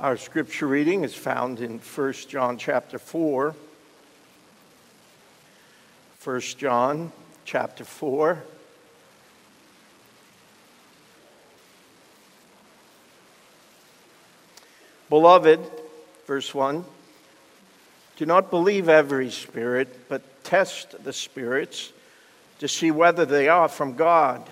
Our 0.00 0.16
scripture 0.16 0.68
reading 0.68 1.02
is 1.02 1.12
found 1.12 1.58
in 1.58 1.80
1 1.80 2.12
John 2.28 2.56
chapter 2.56 3.00
4. 3.00 3.56
1 6.22 6.40
John 6.40 7.10
chapter 7.44 7.84
4. 7.84 8.40
Beloved, 15.10 15.58
verse 16.28 16.54
1, 16.54 16.84
do 18.18 18.24
not 18.24 18.50
believe 18.50 18.88
every 18.88 19.32
spirit, 19.32 20.08
but 20.08 20.44
test 20.44 21.02
the 21.02 21.12
spirits 21.12 21.92
to 22.60 22.68
see 22.68 22.92
whether 22.92 23.26
they 23.26 23.48
are 23.48 23.68
from 23.68 23.96
God. 23.96 24.48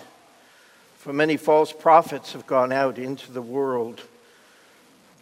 For 0.97 1.13
many 1.13 1.37
false 1.37 1.73
prophets 1.73 2.33
have 2.33 2.49
gone 2.49 2.73
out 2.73 2.99
into 2.99 3.31
the 3.31 3.43
world. 3.43 4.03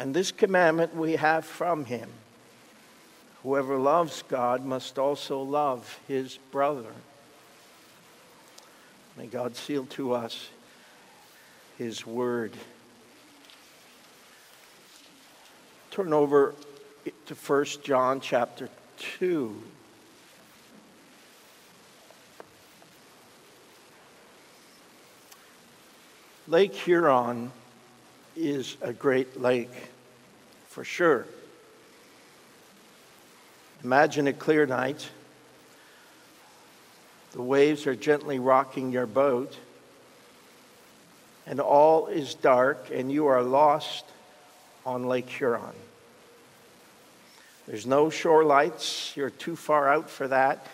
And 0.00 0.14
this 0.14 0.32
commandment 0.32 0.96
we 0.96 1.16
have 1.16 1.44
from 1.44 1.84
him 1.84 2.08
whoever 3.42 3.76
loves 3.76 4.24
God 4.28 4.64
must 4.64 4.98
also 4.98 5.42
love 5.42 6.00
his 6.08 6.38
brother. 6.50 6.90
May 9.18 9.26
God 9.26 9.56
seal 9.56 9.84
to 9.90 10.14
us 10.14 10.48
his 11.76 12.06
word. 12.06 12.54
Turn 15.90 16.14
over 16.14 16.54
to 17.26 17.34
1 17.34 17.64
John 17.82 18.22
chapter 18.22 18.70
2. 19.18 19.62
Lake 26.48 26.74
Huron 26.74 27.52
is 28.36 28.76
a 28.80 28.92
great 28.92 29.40
lake, 29.40 29.72
for 30.68 30.84
sure. 30.84 31.26
Imagine 33.82 34.26
a 34.26 34.32
clear 34.32 34.66
night. 34.66 35.08
The 37.32 37.42
waves 37.42 37.86
are 37.86 37.94
gently 37.94 38.38
rocking 38.38 38.92
your 38.92 39.06
boat, 39.06 39.56
and 41.46 41.60
all 41.60 42.08
is 42.08 42.34
dark, 42.34 42.88
and 42.92 43.10
you 43.10 43.26
are 43.26 43.42
lost 43.42 44.04
on 44.84 45.06
Lake 45.06 45.28
Huron. 45.28 45.74
There's 47.66 47.86
no 47.86 48.10
shore 48.10 48.42
lights, 48.44 49.16
you're 49.16 49.30
too 49.30 49.54
far 49.54 49.88
out 49.88 50.10
for 50.10 50.26
that. 50.28 50.66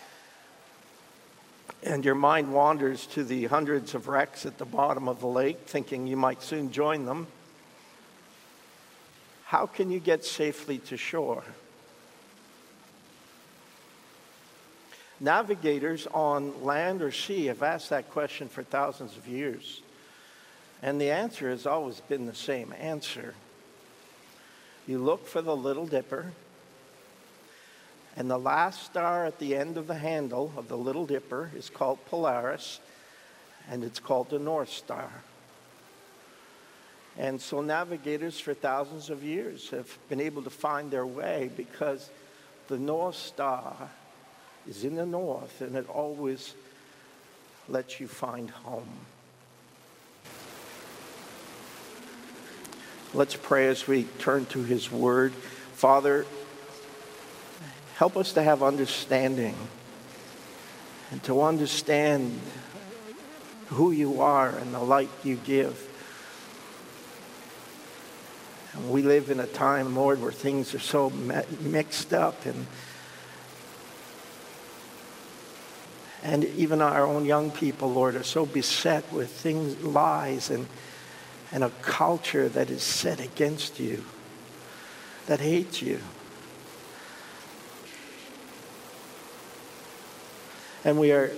And 1.83 2.03
your 2.03 2.15
mind 2.15 2.51
wanders 2.51 3.05
to 3.07 3.23
the 3.23 3.45
hundreds 3.45 3.93
of 3.93 4.07
wrecks 4.07 4.47
at 4.47 4.57
the 4.57 4.65
bottom 4.65 5.07
of 5.07 5.19
the 5.19 5.27
lake, 5.27 5.59
thinking 5.67 6.07
you 6.07 6.17
might 6.17 6.41
soon 6.41 6.71
join 6.71 7.05
them. 7.05 7.27
How 9.47 9.65
can 9.65 9.89
you 9.89 10.01
get 10.01 10.25
safely 10.25 10.79
to 10.79 10.97
shore? 10.97 11.45
Navigators 15.21 16.05
on 16.13 16.65
land 16.65 17.01
or 17.01 17.13
sea 17.13 17.45
have 17.45 17.63
asked 17.63 17.89
that 17.91 18.11
question 18.11 18.49
for 18.49 18.61
thousands 18.61 19.15
of 19.15 19.25
years. 19.25 19.81
And 20.83 20.99
the 20.99 21.11
answer 21.11 21.49
has 21.49 21.65
always 21.65 22.01
been 22.01 22.25
the 22.25 22.35
same 22.35 22.73
answer. 22.77 23.35
You 24.85 24.97
look 24.97 25.25
for 25.25 25.41
the 25.41 25.55
Little 25.55 25.87
Dipper, 25.87 26.33
and 28.17 28.29
the 28.29 28.37
last 28.37 28.83
star 28.83 29.25
at 29.25 29.39
the 29.39 29.55
end 29.55 29.77
of 29.77 29.87
the 29.87 29.95
handle 29.95 30.51
of 30.57 30.67
the 30.67 30.77
Little 30.77 31.05
Dipper 31.05 31.51
is 31.55 31.69
called 31.69 32.05
Polaris, 32.07 32.81
and 33.69 33.85
it's 33.85 33.99
called 33.99 34.29
the 34.29 34.39
North 34.39 34.69
Star. 34.69 35.09
And 37.17 37.41
so 37.41 37.61
navigators 37.61 38.39
for 38.39 38.53
thousands 38.53 39.09
of 39.09 39.23
years 39.23 39.69
have 39.71 39.97
been 40.07 40.19
able 40.19 40.43
to 40.43 40.49
find 40.49 40.91
their 40.91 41.05
way 41.05 41.49
because 41.57 42.09
the 42.67 42.77
North 42.77 43.15
Star 43.15 43.75
is 44.69 44.83
in 44.83 44.95
the 44.95 45.05
north 45.05 45.61
and 45.61 45.75
it 45.75 45.89
always 45.89 46.53
lets 47.67 47.99
you 47.99 48.07
find 48.07 48.49
home. 48.49 48.87
Let's 53.13 53.35
pray 53.35 53.67
as 53.67 53.87
we 53.87 54.03
turn 54.19 54.45
to 54.47 54.63
his 54.63 54.91
word. 54.91 55.33
Father, 55.73 56.25
help 57.95 58.17
us 58.17 58.33
to 58.33 58.43
have 58.43 58.61
understanding 58.61 59.55
and 61.11 61.23
to 61.23 61.41
understand 61.41 62.39
who 63.67 63.91
you 63.91 64.21
are 64.21 64.49
and 64.49 64.73
the 64.73 64.79
light 64.79 65.09
you 65.23 65.37
give. 65.37 65.83
We 68.85 69.01
live 69.01 69.29
in 69.29 69.39
a 69.39 69.47
time, 69.47 69.95
Lord, 69.95 70.21
where 70.21 70.31
things 70.31 70.73
are 70.73 70.79
so 70.79 71.09
mixed 71.09 72.13
up 72.13 72.45
and 72.45 72.67
and 76.23 76.43
even 76.43 76.81
our 76.81 77.05
own 77.05 77.25
young 77.25 77.51
people, 77.51 77.91
Lord, 77.91 78.15
are 78.15 78.23
so 78.23 78.45
beset 78.45 79.11
with 79.13 79.29
things, 79.29 79.81
lies, 79.81 80.49
and, 80.49 80.67
and 81.51 81.63
a 81.63 81.69
culture 81.81 82.49
that 82.49 82.69
is 82.69 82.83
set 82.83 83.19
against 83.19 83.79
you, 83.79 84.03
that 85.27 85.39
hates 85.39 85.81
you. 85.81 85.99
And 90.83 90.99
we 90.99 91.11
are 91.11 91.31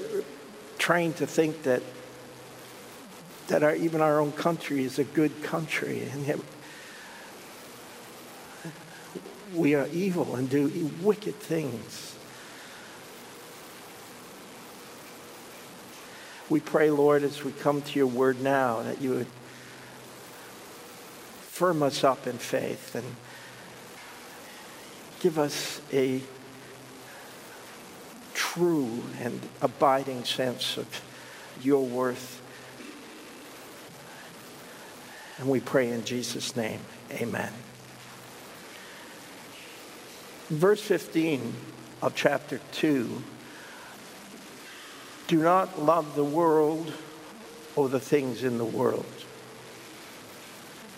trained 0.78 1.18
to 1.18 1.28
think 1.28 1.64
that, 1.64 1.84
that 3.48 3.64
our, 3.64 3.76
even 3.76 4.02
our 4.02 4.20
own 4.20 4.32
country 4.32 4.84
is 4.84 4.98
a 4.98 5.04
good 5.04 5.44
country. 5.44 6.08
And 6.12 6.26
yet 6.26 6.40
we 9.54 9.76
are 9.76 9.88
evil 9.88 10.36
and 10.36 10.50
do 10.50 10.92
wicked 11.02 11.36
things. 11.36 12.16
We 16.50 16.60
pray, 16.60 16.90
Lord, 16.90 17.24
as 17.24 17.44
we 17.44 17.52
come 17.52 17.82
to 17.84 18.00
your 18.00 18.08
word 18.08 18.42
now, 18.42 18.82
that 18.82 19.02
you 19.02 19.12
would 19.12 19.28
firm 21.42 21.84
us 21.84 22.04
up 22.04 22.26
in 22.26 22.38
faith 22.38 22.96
and 22.96 23.06
give 25.20 25.38
us 25.38 25.82
a 25.94 26.22
true 28.34 29.04
and 29.20 29.42
abiding 29.62 30.24
sense 30.24 30.78
of 30.78 31.02
your 31.62 31.86
worth. 31.86 32.42
And 35.38 35.48
we 35.48 35.60
pray 35.60 35.90
in 35.90 36.04
Jesus' 36.04 36.56
name, 36.56 36.80
amen. 37.12 37.54
Verse 40.50 40.82
15 40.82 41.54
of 42.02 42.16
chapter 42.16 42.60
2 42.72 43.24
do 45.30 45.44
not 45.44 45.80
love 45.80 46.16
the 46.16 46.24
world 46.24 46.92
or 47.76 47.88
the 47.88 48.00
things 48.00 48.44
in 48.44 48.58
the 48.58 48.66
world. 48.66 49.06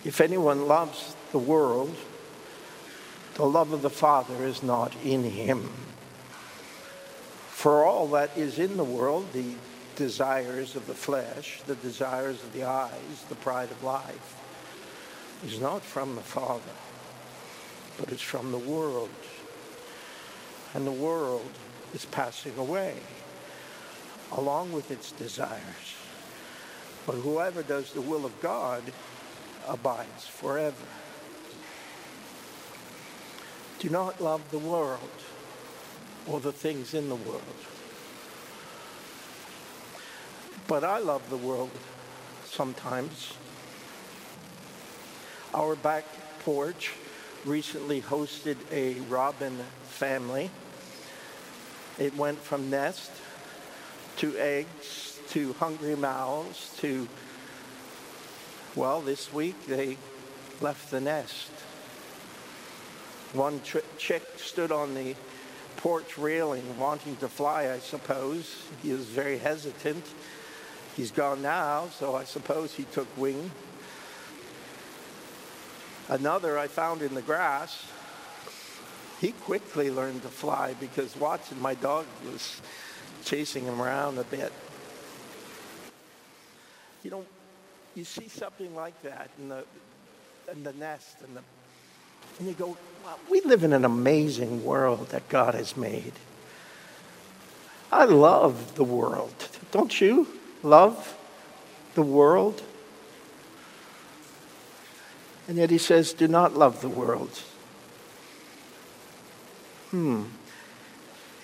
If 0.06 0.22
anyone 0.22 0.66
loves 0.66 1.14
the 1.32 1.38
world, 1.38 1.94
the 3.34 3.44
love 3.44 3.74
of 3.74 3.82
the 3.82 3.90
Father 3.90 4.46
is 4.46 4.62
not 4.62 4.94
in 5.04 5.22
him. 5.22 5.68
For 7.50 7.84
all 7.84 8.06
that 8.08 8.30
is 8.34 8.58
in 8.58 8.78
the 8.78 8.84
world, 8.84 9.34
the 9.34 9.52
desires 9.96 10.76
of 10.76 10.86
the 10.86 10.94
flesh, 10.94 11.60
the 11.66 11.76
desires 11.76 12.42
of 12.42 12.54
the 12.54 12.64
eyes, 12.64 13.24
the 13.28 13.34
pride 13.34 13.70
of 13.70 13.84
life, 13.84 14.40
is 15.44 15.60
not 15.60 15.82
from 15.82 16.14
the 16.14 16.22
Father, 16.22 16.62
but 17.98 18.10
it's 18.10 18.22
from 18.22 18.50
the 18.50 18.56
world. 18.56 19.10
And 20.74 20.86
the 20.86 20.92
world 20.92 21.50
is 21.94 22.04
passing 22.06 22.56
away 22.56 22.94
along 24.32 24.72
with 24.72 24.90
its 24.90 25.12
desires. 25.12 25.96
But 27.06 27.16
whoever 27.16 27.62
does 27.62 27.92
the 27.92 28.00
will 28.00 28.24
of 28.24 28.40
God 28.40 28.82
abides 29.68 30.26
forever. 30.26 30.86
Do 33.78 33.90
not 33.90 34.20
love 34.20 34.50
the 34.50 34.58
world 34.58 35.10
or 36.26 36.40
the 36.40 36.52
things 36.52 36.94
in 36.94 37.08
the 37.08 37.16
world. 37.16 37.42
But 40.68 40.84
I 40.84 40.98
love 40.98 41.28
the 41.28 41.36
world 41.36 41.70
sometimes. 42.44 43.34
Our 45.52 45.74
back 45.74 46.04
porch 46.44 46.92
recently 47.44 48.00
hosted 48.00 48.56
a 48.70 48.94
robin 49.02 49.58
family. 49.84 50.50
It 51.98 52.16
went 52.16 52.38
from 52.38 52.70
nest 52.70 53.10
to 54.18 54.36
eggs, 54.36 55.20
to 55.30 55.52
hungry 55.54 55.94
mouths, 55.96 56.76
to, 56.78 57.08
well, 58.74 59.00
this 59.00 59.32
week 59.32 59.66
they 59.66 59.96
left 60.60 60.90
the 60.90 61.00
nest. 61.00 61.50
One 63.32 63.60
chick 63.98 64.24
stood 64.36 64.70
on 64.70 64.94
the 64.94 65.14
porch 65.78 66.18
railing 66.18 66.78
wanting 66.78 67.16
to 67.16 67.28
fly, 67.28 67.70
I 67.70 67.78
suppose. 67.78 68.62
He 68.82 68.92
was 68.92 69.06
very 69.06 69.38
hesitant. 69.38 70.04
He's 70.96 71.10
gone 71.10 71.40
now, 71.40 71.88
so 71.98 72.14
I 72.14 72.24
suppose 72.24 72.74
he 72.74 72.84
took 72.84 73.08
wing. 73.16 73.50
Another 76.08 76.58
I 76.58 76.66
found 76.66 77.00
in 77.00 77.14
the 77.14 77.22
grass. 77.22 77.86
He 79.22 79.30
quickly 79.30 79.88
learned 79.88 80.22
to 80.22 80.28
fly 80.28 80.74
because 80.80 81.16
watching 81.16 81.62
my 81.62 81.74
dog, 81.74 82.06
was 82.26 82.60
chasing 83.24 83.64
him 83.64 83.80
around 83.80 84.18
a 84.18 84.24
bit. 84.24 84.52
You 87.04 87.12
know, 87.12 87.24
you 87.94 88.02
see 88.02 88.26
something 88.26 88.74
like 88.74 89.00
that 89.02 89.30
in 89.38 89.48
the, 89.48 89.64
in 90.50 90.64
the 90.64 90.72
nest, 90.72 91.18
and, 91.24 91.36
the, 91.36 91.42
and 92.40 92.48
you 92.48 92.54
go, 92.54 92.76
well, 93.04 93.18
we 93.30 93.40
live 93.42 93.62
in 93.62 93.72
an 93.72 93.84
amazing 93.84 94.64
world 94.64 95.10
that 95.10 95.28
God 95.28 95.54
has 95.54 95.76
made. 95.76 96.14
I 97.92 98.06
love 98.06 98.74
the 98.74 98.84
world. 98.84 99.34
Don't 99.70 100.00
you 100.00 100.26
love 100.64 101.16
the 101.94 102.02
world? 102.02 102.60
And 105.46 105.58
yet 105.58 105.70
he 105.70 105.78
says, 105.78 106.12
do 106.12 106.26
not 106.26 106.56
love 106.56 106.80
the 106.80 106.88
world. 106.88 107.40
Hmm. 109.92 110.24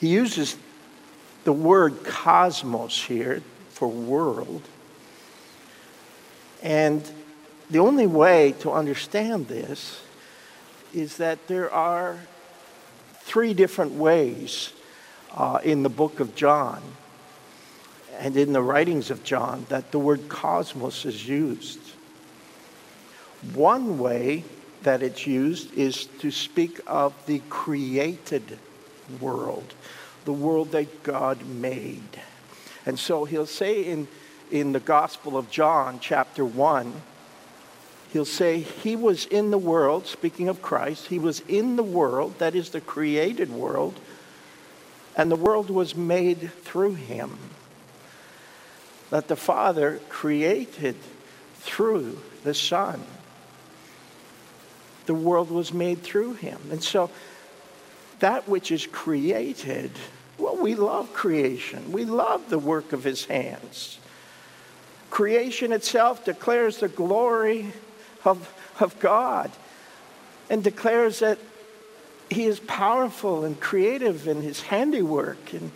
He 0.01 0.09
uses 0.09 0.57
the 1.45 1.53
word 1.53 2.03
cosmos 2.03 3.05
here 3.05 3.43
for 3.69 3.89
world. 3.89 4.63
And 6.63 7.09
the 7.71 7.79
only 7.79 8.07
way 8.07 8.53
to 8.61 8.73
understand 8.73 9.49
this 9.49 10.01
is 10.95 11.19
that 11.19 11.47
there 11.47 11.71
are 11.71 12.19
three 13.21 13.53
different 13.53 13.93
ways 13.93 14.73
uh, 15.35 15.61
in 15.63 15.83
the 15.83 15.91
book 15.91 16.19
of 16.19 16.35
John 16.35 16.83
and 18.19 18.35
in 18.35 18.55
the 18.55 18.63
writings 18.63 19.11
of 19.11 19.23
John 19.25 19.67
that 19.69 19.93
the 19.93 19.99
word 19.99 20.31
cosmos 20.31 21.05
is 21.05 21.29
used. 21.29 21.81
One 23.53 23.99
way 23.99 24.45
that 24.83 25.03
it's 25.03 25.27
used 25.27 25.75
is 25.75 26.07
to 26.21 26.31
speak 26.31 26.81
of 26.87 27.15
the 27.27 27.41
created 27.49 28.59
world 29.21 29.75
the 30.29 30.33
world 30.35 30.73
that 30.73 31.03
God 31.03 31.47
made. 31.47 32.21
And 32.85 32.99
so 32.99 33.25
he'll 33.25 33.47
say 33.47 33.81
in, 33.81 34.09
in 34.51 34.73
the 34.73 34.79
Gospel 34.79 35.39
of 35.39 35.51
John, 35.51 36.01
chapter 36.01 36.45
1, 36.45 36.93
he'll 38.13 38.27
say, 38.27 38.59
He 38.59 38.95
was 38.95 39.25
in 39.25 39.51
the 39.51 39.57
world, 39.57 40.07
speaking 40.07 40.51
of 40.51 40.61
Christ, 40.61 41.07
He 41.07 41.19
was 41.19 41.41
in 41.49 41.77
the 41.77 41.83
world, 41.83 42.39
that 42.41 42.55
is 42.55 42.69
the 42.69 42.83
created 42.83 43.51
world, 43.51 43.99
and 45.17 45.31
the 45.31 45.37
world 45.37 45.71
was 45.71 45.97
made 45.97 46.53
through 46.63 46.97
Him. 46.97 47.39
That 49.09 49.29
the 49.29 49.37
Father 49.37 49.99
created 50.11 50.97
through 51.55 52.21
the 52.45 52.53
Son. 52.53 53.03
The 55.09 55.15
world 55.15 55.51
was 55.51 55.73
made 55.73 56.03
through 56.03 56.35
Him. 56.35 56.61
And 56.71 56.85
so 56.85 57.11
that 58.19 58.47
which 58.47 58.71
is 58.71 58.87
created 58.87 59.91
Well, 60.37 60.57
we 60.57 60.75
love 60.75 61.15
creation. 61.15 61.93
We 61.93 62.05
love 62.05 62.51
the 62.51 62.59
work 62.59 62.93
of 62.93 63.05
his 63.05 63.25
hands. 63.25 63.99
Creation 65.11 65.73
itself 65.73 66.27
declares 66.27 66.77
the 66.77 66.89
glory 66.89 67.73
of, 68.25 68.53
of 68.79 69.01
God 69.01 69.51
and 70.51 70.63
declares 70.63 71.21
that 71.21 71.39
he 72.31 72.45
is 72.45 72.61
powerful 72.61 73.45
and 73.45 73.59
creative 73.59 74.29
in 74.29 74.43
his 74.43 74.61
handiwork. 74.61 75.55
And 75.55 75.73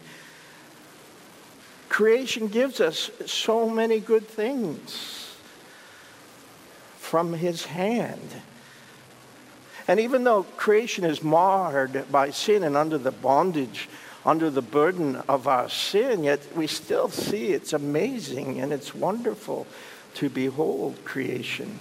creation 1.89 2.49
gives 2.49 2.81
us 2.81 3.11
so 3.25 3.69
many 3.69 3.99
good 3.99 4.29
things 4.29 5.35
from 6.99 7.33
his 7.33 7.65
hand. 7.65 8.43
And 9.89 10.01
even 10.01 10.25
though 10.25 10.45
creation 10.45 11.05
is 11.05 11.23
marred 11.23 12.11
by 12.11 12.31
sin 12.31 12.63
and 12.63 12.77
under 12.77 12.99
the 12.99 13.11
bondage, 13.11 13.89
under 14.25 14.51
the 14.51 14.63
burden 14.63 15.17
of 15.29 15.49
our 15.49 15.69
sin, 15.69 16.25
yet 16.25 16.41
we 16.57 16.67
still 16.67 17.09
see 17.09 17.49
it's 17.49 17.73
amazing 17.73 18.61
and 18.61 18.73
it's 18.73 18.95
wonderful 18.95 19.67
to 20.15 20.29
behold 20.29 21.05
creation. 21.05 21.81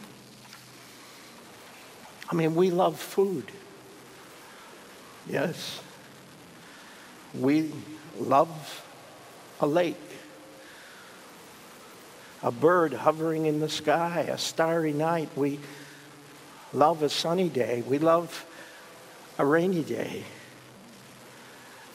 I 2.29 2.36
mean, 2.36 2.55
we 2.55 2.72
love 2.72 3.00
food. 3.00 3.51
Yes. 5.27 5.81
We 7.34 7.72
love 8.17 8.84
a 9.60 9.67
lake, 9.67 9.96
a 12.41 12.51
bird 12.51 12.93
hovering 12.93 13.46
in 13.46 13.60
the 13.60 13.70
sky, 13.70 14.22
a 14.22 14.38
starry 14.38 14.93
night. 14.93 15.29
We 15.36 15.60
love 16.73 17.03
a 17.03 17.09
sunny 17.09 17.49
day. 17.49 17.83
We 17.87 17.99
love 17.99 18.45
a 19.37 19.45
rainy 19.45 19.83
day. 19.83 20.23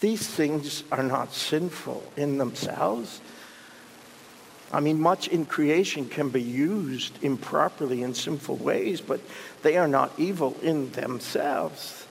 These 0.00 0.26
things 0.26 0.84
are 0.92 1.02
not 1.02 1.32
sinful 1.32 2.02
in 2.16 2.38
themselves. 2.38 3.20
I 4.72 4.80
mean, 4.80 5.00
much 5.00 5.28
in 5.28 5.46
creation 5.46 6.08
can 6.08 6.28
be 6.28 6.42
used 6.42 7.22
improperly 7.22 8.02
in 8.02 8.14
sinful 8.14 8.56
ways, 8.56 9.00
but 9.00 9.20
they 9.62 9.76
are 9.76 9.88
not 9.88 10.12
evil 10.18 10.56
in 10.62 10.90
themselves. 10.92 12.06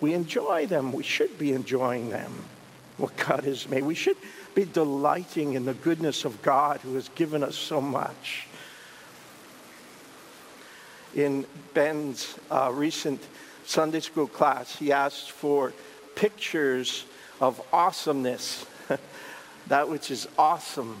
We 0.00 0.14
enjoy 0.14 0.66
them. 0.66 0.92
We 0.92 1.02
should 1.02 1.38
be 1.38 1.52
enjoying 1.52 2.10
them, 2.10 2.32
what 2.96 3.16
God 3.16 3.44
has 3.44 3.68
made. 3.68 3.82
We 3.82 3.94
should 3.94 4.16
be 4.54 4.64
delighting 4.64 5.54
in 5.54 5.64
the 5.64 5.74
goodness 5.74 6.24
of 6.24 6.40
God 6.42 6.80
who 6.80 6.94
has 6.94 7.08
given 7.10 7.42
us 7.42 7.56
so 7.56 7.80
much. 7.80 8.46
In 11.14 11.44
Ben's 11.74 12.38
uh, 12.50 12.70
recent 12.72 13.20
Sunday 13.66 14.00
school 14.00 14.26
class, 14.26 14.76
he 14.76 14.92
asked 14.92 15.30
for 15.30 15.72
pictures 16.14 17.04
of 17.40 17.60
awesomeness, 17.72 18.64
that 19.66 19.88
which 19.88 20.10
is 20.10 20.26
awesome. 20.38 20.96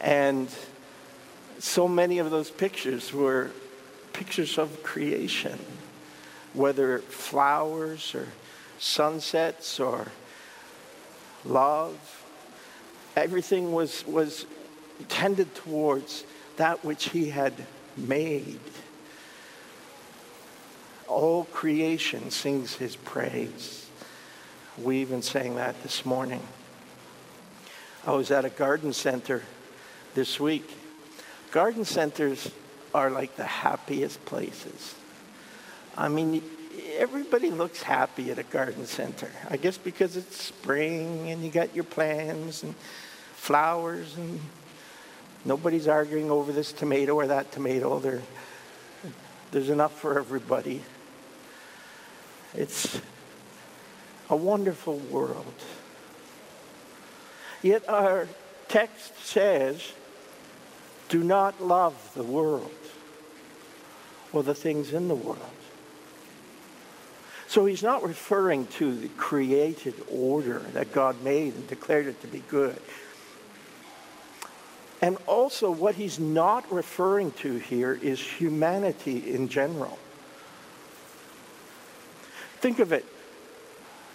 And 0.00 0.48
so 1.58 1.88
many 1.88 2.18
of 2.18 2.30
those 2.30 2.50
pictures 2.50 3.12
were 3.12 3.50
pictures 4.12 4.58
of 4.58 4.82
creation, 4.82 5.58
whether 6.52 6.98
flowers 6.98 8.14
or 8.14 8.28
sunsets 8.78 9.80
or 9.80 10.08
love. 11.44 12.24
Everything 13.16 13.72
was, 13.72 14.06
was 14.06 14.46
tended 15.08 15.54
towards 15.54 16.24
that 16.56 16.84
which 16.84 17.10
he 17.10 17.30
had 17.30 17.54
made. 17.96 18.60
All 21.10 21.44
creation 21.46 22.30
sings 22.30 22.76
his 22.76 22.94
praise. 22.94 23.88
We 24.80 24.98
even 24.98 25.22
sang 25.22 25.56
that 25.56 25.82
this 25.82 26.06
morning. 26.06 26.40
I 28.06 28.12
was 28.12 28.30
at 28.30 28.44
a 28.44 28.48
garden 28.48 28.92
center 28.92 29.42
this 30.14 30.38
week. 30.38 30.72
Garden 31.50 31.84
centers 31.84 32.52
are 32.94 33.10
like 33.10 33.34
the 33.34 33.44
happiest 33.44 34.24
places. 34.24 34.94
I 35.96 36.08
mean, 36.08 36.44
everybody 36.96 37.50
looks 37.50 37.82
happy 37.82 38.30
at 38.30 38.38
a 38.38 38.44
garden 38.44 38.86
center. 38.86 39.32
I 39.48 39.56
guess 39.56 39.78
because 39.78 40.16
it's 40.16 40.40
spring 40.40 41.28
and 41.28 41.42
you 41.42 41.50
got 41.50 41.74
your 41.74 41.84
plants 41.84 42.62
and 42.62 42.76
flowers 43.34 44.16
and 44.16 44.38
nobody's 45.44 45.88
arguing 45.88 46.30
over 46.30 46.52
this 46.52 46.72
tomato 46.72 47.16
or 47.16 47.26
that 47.26 47.50
tomato. 47.50 47.98
There, 47.98 48.22
there's 49.50 49.70
enough 49.70 49.98
for 49.98 50.16
everybody. 50.16 50.84
It's 52.54 53.00
a 54.28 54.36
wonderful 54.36 54.96
world. 54.96 55.54
Yet 57.62 57.88
our 57.88 58.26
text 58.68 59.18
says, 59.24 59.92
do 61.08 61.22
not 61.22 61.60
love 61.62 62.12
the 62.14 62.22
world 62.22 62.70
or 64.32 64.42
the 64.42 64.54
things 64.54 64.92
in 64.92 65.08
the 65.08 65.14
world. 65.14 65.38
So 67.48 67.66
he's 67.66 67.82
not 67.82 68.06
referring 68.06 68.66
to 68.78 68.94
the 68.94 69.08
created 69.08 69.94
order 70.08 70.60
that 70.72 70.92
God 70.92 71.20
made 71.22 71.54
and 71.54 71.66
declared 71.66 72.06
it 72.06 72.20
to 72.20 72.28
be 72.28 72.44
good. 72.48 72.80
And 75.02 75.16
also, 75.26 75.70
what 75.70 75.96
he's 75.96 76.20
not 76.20 76.70
referring 76.70 77.32
to 77.32 77.56
here 77.56 77.98
is 78.00 78.20
humanity 78.20 79.32
in 79.32 79.48
general. 79.48 79.98
Think 82.60 82.78
of 82.78 82.92
it. 82.92 83.06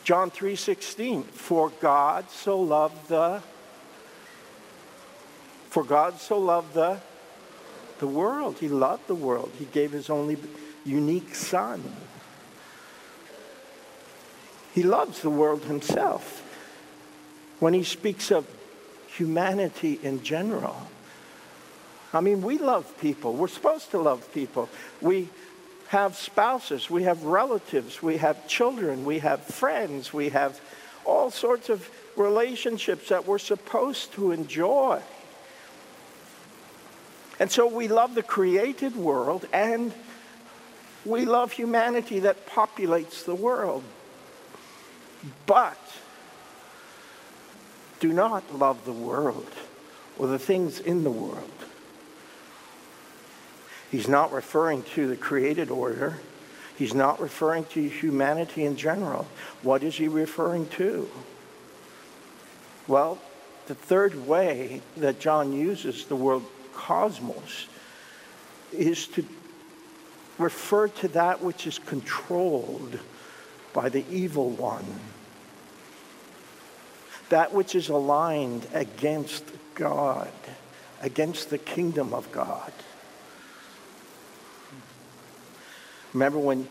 John 0.04 0.30
3:16, 0.30 1.24
for 1.24 1.72
God 1.82 2.30
so 2.30 2.60
loved 2.60 3.10
the 3.10 3.42
for 5.70 5.84
God 5.84 6.20
so 6.20 6.38
loved 6.38 6.76
the 6.76 7.00
the 8.00 8.08
world. 8.08 8.58
He 8.60 8.68
loved 8.68 9.08
the 9.08 9.16
world. 9.16 9.52
He 9.58 9.66
gave 9.66 9.92
his 9.92 10.10
only 10.10 10.38
unique 10.86 11.34
son. 11.34 11.84
He 14.74 14.84
loves 14.84 15.22
the 15.22 15.30
world 15.30 15.64
himself. 15.64 16.44
When 17.60 17.74
he 17.74 17.84
speaks 17.84 18.30
of 18.32 18.46
humanity 19.08 20.00
in 20.04 20.22
general, 20.22 20.76
I 22.14 22.22
mean, 22.22 22.42
we 22.42 22.58
love 22.58 22.98
people. 23.00 23.34
We're 23.34 23.48
supposed 23.48 23.92
to 23.92 23.98
love 24.00 24.32
people. 24.34 24.70
We 25.02 25.30
have 25.88 26.16
spouses, 26.16 26.90
we 26.90 27.04
have 27.04 27.24
relatives, 27.24 28.02
we 28.02 28.18
have 28.18 28.48
children, 28.48 29.06
we 29.06 29.20
have 29.20 29.44
friends, 29.44 30.12
we 30.14 30.30
have 30.30 30.60
all 31.06 31.30
sorts 31.30 31.70
of 31.70 31.90
relationships 32.16 33.10
that 33.10 33.28
we're 33.28 33.38
supposed 33.38 34.14
to 34.14 34.32
enjoy. 34.32 35.02
And 37.40 37.52
so 37.52 37.68
we 37.68 37.88
love 37.88 38.16
the 38.16 38.24
created 38.24 38.96
world 38.96 39.46
and 39.52 39.94
we 41.06 41.26
love 41.26 41.52
humanity 41.52 42.20
that 42.22 42.48
populates 42.48 43.26
the 43.26 43.36
world. 43.36 43.84
But 45.46 45.80
do 48.00 48.12
not 48.12 48.58
love 48.58 48.86
the 48.86 48.94
world 48.94 49.50
or 50.18 50.28
the 50.28 50.40
things 50.40 50.80
in 50.80 51.04
the 51.04 51.12
world. 51.12 51.65
He's 53.96 54.10
not 54.10 54.34
referring 54.34 54.84
to 54.96 55.08
the 55.08 55.16
created 55.16 55.72
order. 55.72 56.20
He's 56.78 56.94
not 56.94 57.22
referring 57.22 57.64
to 57.68 57.88
humanity 57.88 58.66
in 58.66 58.76
general. 58.76 59.26
What 59.62 59.84
is 59.84 59.96
he 59.96 60.10
referring 60.10 60.68
to? 60.72 61.10
Well, 62.90 63.20
the 63.68 63.76
third 63.76 64.28
way 64.28 64.82
that 64.98 65.22
John 65.22 65.54
uses 65.54 66.08
the 66.08 66.16
word 66.18 66.42
cosmos 66.74 67.68
is 68.74 69.08
to 69.08 69.26
refer 70.38 70.90
to 70.90 71.08
that 71.08 71.42
which 71.42 71.66
is 71.66 71.80
controlled 71.80 73.00
by 73.72 73.88
the 73.88 74.04
evil 74.12 74.50
one, 74.50 75.00
that 77.30 77.54
which 77.54 77.76
is 77.76 77.88
aligned 77.88 78.68
against 78.74 79.46
God, 79.74 80.34
against 81.02 81.50
the 81.50 81.58
kingdom 81.58 82.14
of 82.14 82.30
God. 82.34 82.74
Remember 86.16 86.40
when 86.40 86.66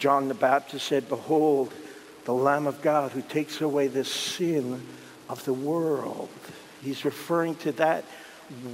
John 0.00 0.26
the 0.26 0.34
Baptist 0.34 0.88
said, 0.88 1.08
Behold, 1.08 1.72
the 2.24 2.34
Lamb 2.34 2.66
of 2.66 2.82
God 2.82 3.12
who 3.12 3.22
takes 3.22 3.60
away 3.60 3.86
the 3.86 4.04
sin 4.04 4.84
of 5.28 5.44
the 5.44 5.52
world. 5.52 6.28
He's 6.82 7.04
referring 7.04 7.54
to 7.56 7.70
that 7.72 8.04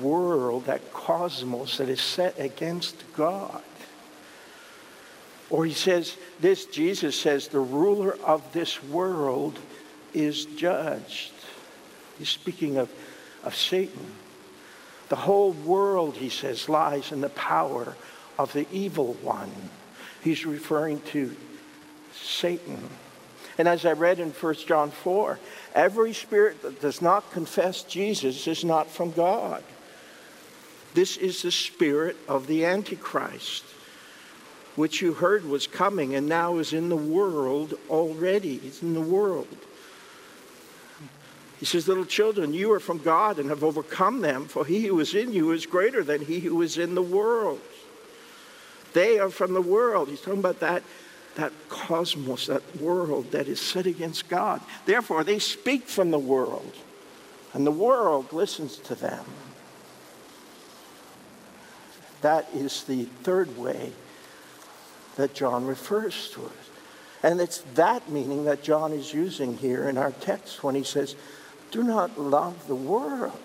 world, 0.00 0.64
that 0.64 0.95
cosmos 0.95 1.76
that 1.76 1.90
is 1.90 2.00
set 2.00 2.40
against 2.40 2.97
God. 3.14 3.61
Or 5.50 5.66
he 5.66 5.75
says, 5.75 6.16
this, 6.40 6.64
Jesus 6.64 7.14
says, 7.14 7.49
the 7.49 7.61
ruler 7.61 8.16
of 8.25 8.54
this 8.54 8.83
world 8.85 9.59
is 10.14 10.47
judged. 10.47 11.33
He's 12.19 12.30
speaking 12.30 12.78
of, 12.78 12.90
of 13.45 13.54
Satan. 13.54 14.07
The 15.11 15.16
whole 15.16 15.52
world, 15.52 16.16
he 16.16 16.30
says, 16.30 16.71
lies 16.71 17.12
in 17.12 17.21
the 17.21 17.28
power 17.28 17.97
of 18.38 18.54
the 18.54 18.66
evil 18.73 19.12
one. 19.21 19.52
He's 20.23 20.45
referring 20.45 21.00
to 21.12 21.35
Satan. 22.15 22.89
And 23.59 23.69
as 23.69 23.85
I 23.85 23.93
read 23.93 24.21
in 24.21 24.31
1 24.31 24.55
John 24.67 24.91
4, 24.91 25.39
every 25.75 26.12
spirit 26.12 26.62
that 26.62 26.81
does 26.81 27.03
not 27.03 27.31
confess 27.33 27.83
Jesus 27.83 28.47
is 28.47 28.65
not 28.65 28.89
from 28.89 29.12
God. 29.12 29.62
This 30.95 31.17
is 31.17 31.43
the 31.43 31.50
spirit 31.50 32.17
of 32.29 32.47
the 32.47 32.65
Antichrist, 32.65 33.65
which 34.77 35.00
you 35.00 35.12
heard 35.12 35.45
was 35.45 35.67
coming 35.67 36.15
and 36.15 36.29
now 36.29 36.59
is 36.59 36.73
in 36.73 36.89
the 36.89 36.97
world 36.97 37.75
already. 37.89 38.61
It's 38.65 38.83
in 38.83 38.95
the 38.95 39.00
world. 39.00 39.47
He 41.61 41.67
says, 41.67 41.87
Little 41.87 42.07
children, 42.07 42.55
you 42.55 42.73
are 42.73 42.81
from 42.81 42.99
God 42.99 43.39
and 43.39 43.50
have 43.50 43.62
overcome 43.62 44.23
them, 44.23 44.47
for 44.47 44.65
he 44.65 44.87
who 44.87 44.99
is 45.00 45.15
in 45.15 45.33
you 45.33 45.53
is 45.53 45.67
greater 45.67 46.03
than 46.03 46.23
he 46.23 46.41
who 46.41 46.62
is 46.62 46.79
in 46.79 46.95
the 46.95 47.03
world. 47.03 47.61
They 48.93 49.19
are 49.19 49.31
from 49.31 49.55
the 49.55 49.61
world. 49.61 50.09
He's 50.09 50.21
talking 50.21 50.41
about 50.41 50.61
that, 50.61 50.83
that 51.37 51.53
cosmos, 51.69 52.47
that 52.47 52.77
world 52.81 53.31
that 53.33 53.49
is 53.49 53.61
set 53.61 53.87
against 53.87 54.29
God. 54.29 54.61
Therefore, 54.87 55.25
they 55.25 55.39
speak 55.39 55.87
from 55.87 56.11
the 56.11 56.19
world, 56.19 56.75
and 57.53 57.67
the 57.67 57.71
world 57.71 58.33
listens 58.33 58.77
to 58.79 58.95
them. 58.95 59.25
That 62.23 62.49
is 62.55 62.85
the 62.85 63.05
third 63.23 63.57
way 63.57 63.93
that 65.17 65.35
John 65.35 65.67
refers 65.67 66.31
to 66.31 66.47
it. 66.47 66.53
And 67.23 67.41
it's 67.41 67.59
that 67.75 68.09
meaning 68.09 68.45
that 68.45 68.63
John 68.63 68.93
is 68.93 69.13
using 69.13 69.57
here 69.59 69.89
in 69.89 69.99
our 69.99 70.13
text 70.13 70.63
when 70.63 70.75
he 70.75 70.85
says, 70.85 71.17
do 71.71 71.83
not 71.83 72.19
love 72.19 72.67
the 72.67 72.75
world 72.75 73.39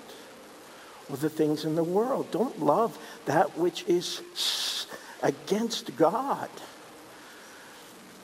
or 1.09 1.17
the 1.17 1.29
things 1.29 1.65
in 1.65 1.75
the 1.75 1.83
world. 1.83 2.31
Don't 2.31 2.61
love 2.61 2.97
that 3.25 3.57
which 3.57 3.83
is 3.87 4.21
against 5.25 5.97
God, 5.97 6.49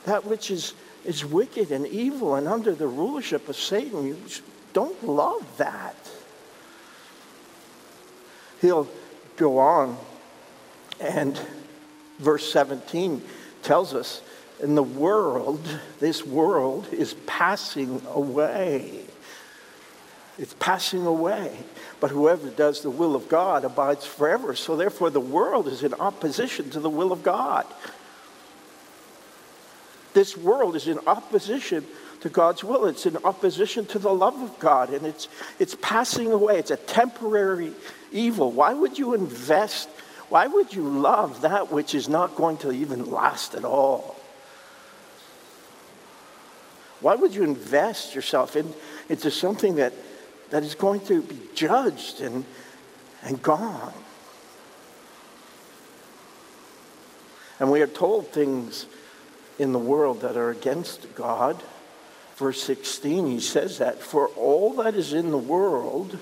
that 0.05 0.23
which 0.23 0.51
is, 0.51 0.75
is 1.03 1.25
wicked 1.25 1.71
and 1.71 1.87
evil 1.87 2.35
and 2.35 2.47
under 2.47 2.75
the 2.75 2.87
rulership 2.87 3.49
of 3.49 3.55
Satan. 3.55 4.05
You 4.05 4.17
don't 4.71 5.03
love 5.03 5.45
that. 5.57 5.95
He'll 8.61 8.87
go 9.35 9.57
on, 9.57 9.97
and 10.99 11.39
verse 12.19 12.53
17 12.53 13.23
tells 13.63 13.95
us 13.95 14.21
in 14.61 14.75
the 14.75 14.83
world, 14.83 15.67
this 15.99 16.23
world 16.23 16.87
is 16.91 17.15
passing 17.25 17.99
away. 18.13 19.01
It's 20.41 20.55
passing 20.55 21.05
away. 21.05 21.55
But 21.99 22.09
whoever 22.09 22.49
does 22.49 22.81
the 22.81 22.89
will 22.89 23.15
of 23.15 23.29
God 23.29 23.63
abides 23.63 24.07
forever. 24.07 24.55
So 24.55 24.75
therefore, 24.75 25.11
the 25.11 25.19
world 25.19 25.67
is 25.67 25.83
in 25.83 25.93
opposition 25.93 26.71
to 26.71 26.79
the 26.79 26.89
will 26.89 27.11
of 27.11 27.21
God. 27.21 27.67
This 30.15 30.35
world 30.35 30.75
is 30.75 30.87
in 30.87 30.97
opposition 31.05 31.85
to 32.21 32.29
God's 32.29 32.63
will. 32.63 32.87
It's 32.87 33.05
in 33.05 33.17
opposition 33.17 33.85
to 33.85 33.99
the 33.99 34.11
love 34.11 34.41
of 34.41 34.57
God. 34.57 34.89
And 34.89 35.05
it's, 35.05 35.27
it's 35.59 35.77
passing 35.79 36.31
away. 36.31 36.57
It's 36.57 36.71
a 36.71 36.75
temporary 36.75 37.73
evil. 38.11 38.51
Why 38.51 38.73
would 38.73 38.97
you 38.97 39.13
invest? 39.13 39.89
Why 40.29 40.47
would 40.47 40.73
you 40.73 40.89
love 40.89 41.41
that 41.41 41.71
which 41.71 41.93
is 41.93 42.09
not 42.09 42.35
going 42.35 42.57
to 42.57 42.71
even 42.71 43.11
last 43.11 43.53
at 43.53 43.63
all? 43.63 44.15
Why 46.99 47.13
would 47.13 47.35
you 47.35 47.43
invest 47.43 48.15
yourself 48.15 48.55
in, 48.55 48.73
into 49.07 49.29
something 49.29 49.75
that 49.75 49.93
that 50.51 50.63
is 50.63 50.75
going 50.75 50.99
to 51.01 51.21
be 51.21 51.39
judged 51.55 52.21
and, 52.21 52.45
and 53.23 53.41
gone. 53.41 53.93
And 57.59 57.71
we 57.71 57.81
are 57.81 57.87
told 57.87 58.27
things 58.27 58.85
in 59.57 59.71
the 59.71 59.79
world 59.79 60.21
that 60.21 60.35
are 60.35 60.49
against 60.49 61.13
God. 61.15 61.61
Verse 62.35 62.61
16, 62.63 63.27
he 63.27 63.39
says 63.39 63.77
that 63.77 64.01
for 64.01 64.27
all 64.29 64.73
that 64.75 64.95
is 64.95 65.13
in 65.13 65.31
the 65.31 65.37
world, 65.37 66.17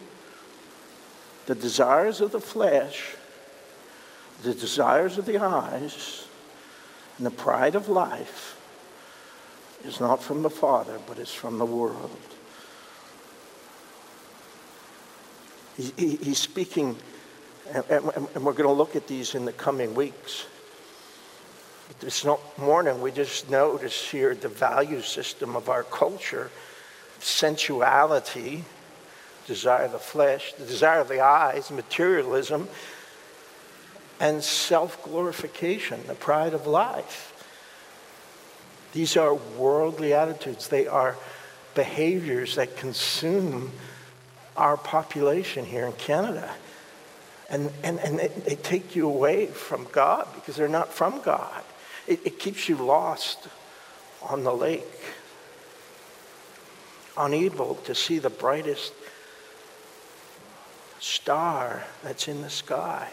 the 1.45 1.55
desires 1.55 2.21
of 2.21 2.31
the 2.31 2.41
flesh, 2.41 3.15
the 4.43 4.53
desires 4.53 5.17
of 5.17 5.25
the 5.25 5.37
eyes, 5.37 6.27
and 7.17 7.25
the 7.25 7.31
pride 7.31 7.75
of 7.75 7.89
life 7.89 8.57
is 9.85 9.99
not 9.99 10.21
from 10.21 10.43
the 10.43 10.49
Father, 10.49 10.99
but 11.07 11.17
is 11.17 11.33
from 11.33 11.57
the 11.57 11.65
world. 11.65 12.19
He, 15.79 16.17
he's 16.17 16.39
speaking, 16.39 16.97
and, 17.71 17.85
and 17.89 18.43
we're 18.43 18.51
going 18.51 18.67
to 18.67 18.71
look 18.71 18.97
at 18.97 19.07
these 19.07 19.33
in 19.33 19.45
the 19.45 19.53
coming 19.53 19.95
weeks. 19.95 20.45
This 22.01 22.25
morning, 22.57 23.01
we 23.01 23.13
just 23.13 23.49
notice 23.49 24.11
here 24.11 24.35
the 24.35 24.49
value 24.49 25.01
system 25.01 25.55
of 25.55 25.69
our 25.69 25.83
culture 25.83 26.51
sensuality, 27.19 28.65
desire 29.47 29.85
of 29.85 29.93
the 29.93 29.99
flesh, 29.99 30.53
the 30.53 30.65
desire 30.65 30.99
of 30.99 31.07
the 31.07 31.21
eyes, 31.21 31.71
materialism, 31.71 32.67
and 34.19 34.43
self 34.43 35.01
glorification, 35.03 36.01
the 36.07 36.15
pride 36.15 36.53
of 36.53 36.67
life. 36.67 37.33
These 38.91 39.15
are 39.15 39.33
worldly 39.33 40.13
attitudes, 40.13 40.67
they 40.67 40.87
are 40.87 41.15
behaviors 41.73 42.55
that 42.55 42.75
consume 42.75 43.71
our 44.57 44.77
population 44.77 45.65
here 45.65 45.85
in 45.85 45.93
Canada. 45.93 46.49
And, 47.49 47.71
and, 47.83 47.99
and 47.99 48.19
they, 48.19 48.27
they 48.27 48.55
take 48.55 48.95
you 48.95 49.07
away 49.07 49.47
from 49.47 49.87
God 49.91 50.27
because 50.35 50.55
they're 50.55 50.67
not 50.67 50.93
from 50.93 51.21
God. 51.21 51.63
It, 52.07 52.19
it 52.25 52.39
keeps 52.39 52.69
you 52.69 52.75
lost 52.75 53.47
on 54.21 54.43
the 54.43 54.53
lake, 54.53 54.83
unable 57.17 57.75
to 57.75 57.95
see 57.95 58.19
the 58.19 58.29
brightest 58.29 58.93
star 60.99 61.83
that's 62.03 62.27
in 62.27 62.41
the 62.41 62.49
sky. 62.49 63.09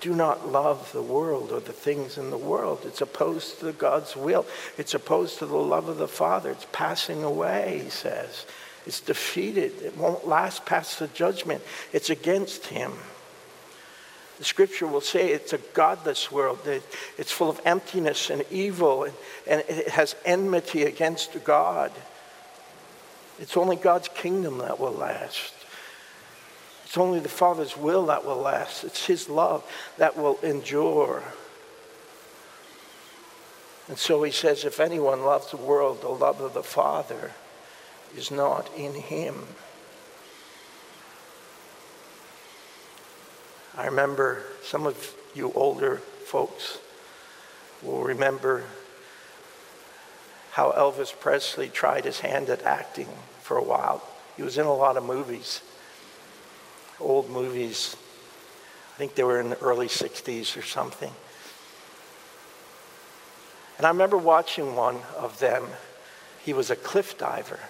Do 0.00 0.14
not 0.14 0.50
love 0.50 0.92
the 0.92 1.02
world 1.02 1.50
or 1.52 1.60
the 1.60 1.72
things 1.72 2.18
in 2.18 2.30
the 2.30 2.36
world. 2.36 2.82
It's 2.84 3.00
opposed 3.00 3.60
to 3.60 3.72
God's 3.72 4.16
will. 4.16 4.46
It's 4.76 4.94
opposed 4.94 5.38
to 5.38 5.46
the 5.46 5.56
love 5.56 5.88
of 5.88 5.98
the 5.98 6.08
Father. 6.08 6.50
It's 6.50 6.66
passing 6.72 7.24
away, 7.24 7.80
he 7.84 7.90
says. 7.90 8.46
It's 8.86 9.00
defeated. 9.00 9.82
It 9.82 9.96
won't 9.96 10.26
last 10.26 10.64
past 10.64 10.98
the 10.98 11.08
judgment. 11.08 11.62
It's 11.92 12.10
against 12.10 12.66
him. 12.66 12.92
The 14.38 14.44
scripture 14.44 14.86
will 14.86 15.00
say 15.00 15.32
it's 15.32 15.52
a 15.52 15.58
godless 15.58 16.30
world. 16.30 16.60
It's 17.18 17.32
full 17.32 17.50
of 17.50 17.60
emptiness 17.64 18.30
and 18.30 18.44
evil, 18.50 19.04
and, 19.46 19.64
it 19.68 19.88
has 19.88 20.14
enmity 20.24 20.84
against 20.84 21.42
God. 21.44 21.90
It's 23.40 23.56
only 23.56 23.76
God's 23.76 24.08
kingdom 24.08 24.58
that 24.58 24.78
will 24.78 24.92
last. 24.92 25.52
It's 26.88 26.96
only 26.96 27.20
the 27.20 27.28
Father's 27.28 27.76
will 27.76 28.06
that 28.06 28.24
will 28.24 28.38
last. 28.38 28.82
It's 28.82 29.04
His 29.04 29.28
love 29.28 29.62
that 29.98 30.16
will 30.16 30.38
endure. 30.42 31.22
And 33.88 33.98
so 33.98 34.22
he 34.22 34.30
says, 34.30 34.64
if 34.64 34.80
anyone 34.80 35.22
loves 35.22 35.50
the 35.50 35.58
world, 35.58 36.00
the 36.00 36.08
love 36.08 36.40
of 36.40 36.54
the 36.54 36.62
Father 36.62 37.32
is 38.16 38.30
not 38.30 38.70
in 38.74 38.94
him. 38.94 39.34
I 43.76 43.84
remember 43.84 44.44
some 44.64 44.86
of 44.86 45.14
you 45.34 45.52
older 45.54 45.98
folks 46.24 46.78
will 47.82 48.02
remember 48.02 48.64
how 50.52 50.72
Elvis 50.72 51.12
Presley 51.12 51.68
tried 51.68 52.06
his 52.06 52.20
hand 52.20 52.48
at 52.48 52.62
acting 52.62 53.08
for 53.42 53.58
a 53.58 53.62
while. 53.62 54.02
He 54.38 54.42
was 54.42 54.56
in 54.56 54.64
a 54.64 54.74
lot 54.74 54.96
of 54.96 55.04
movies 55.04 55.60
old 57.00 57.30
movies. 57.30 57.96
I 58.94 58.98
think 58.98 59.14
they 59.14 59.22
were 59.22 59.40
in 59.40 59.50
the 59.50 59.58
early 59.58 59.86
60s 59.86 60.56
or 60.56 60.62
something. 60.62 61.12
And 63.76 63.86
I 63.86 63.90
remember 63.90 64.16
watching 64.16 64.74
one 64.74 64.98
of 65.16 65.38
them. 65.38 65.64
He 66.44 66.52
was 66.52 66.70
a 66.70 66.76
cliff 66.76 67.16
diver. 67.16 67.60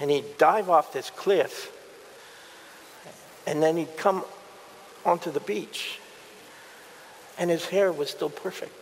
And 0.00 0.10
he'd 0.10 0.38
dive 0.38 0.70
off 0.70 0.92
this 0.92 1.10
cliff, 1.10 1.70
and 3.46 3.62
then 3.62 3.76
he'd 3.76 3.96
come 3.96 4.24
onto 5.04 5.30
the 5.30 5.40
beach, 5.40 6.00
and 7.38 7.48
his 7.48 7.66
hair 7.66 7.92
was 7.92 8.10
still 8.10 8.30
perfect. 8.30 8.72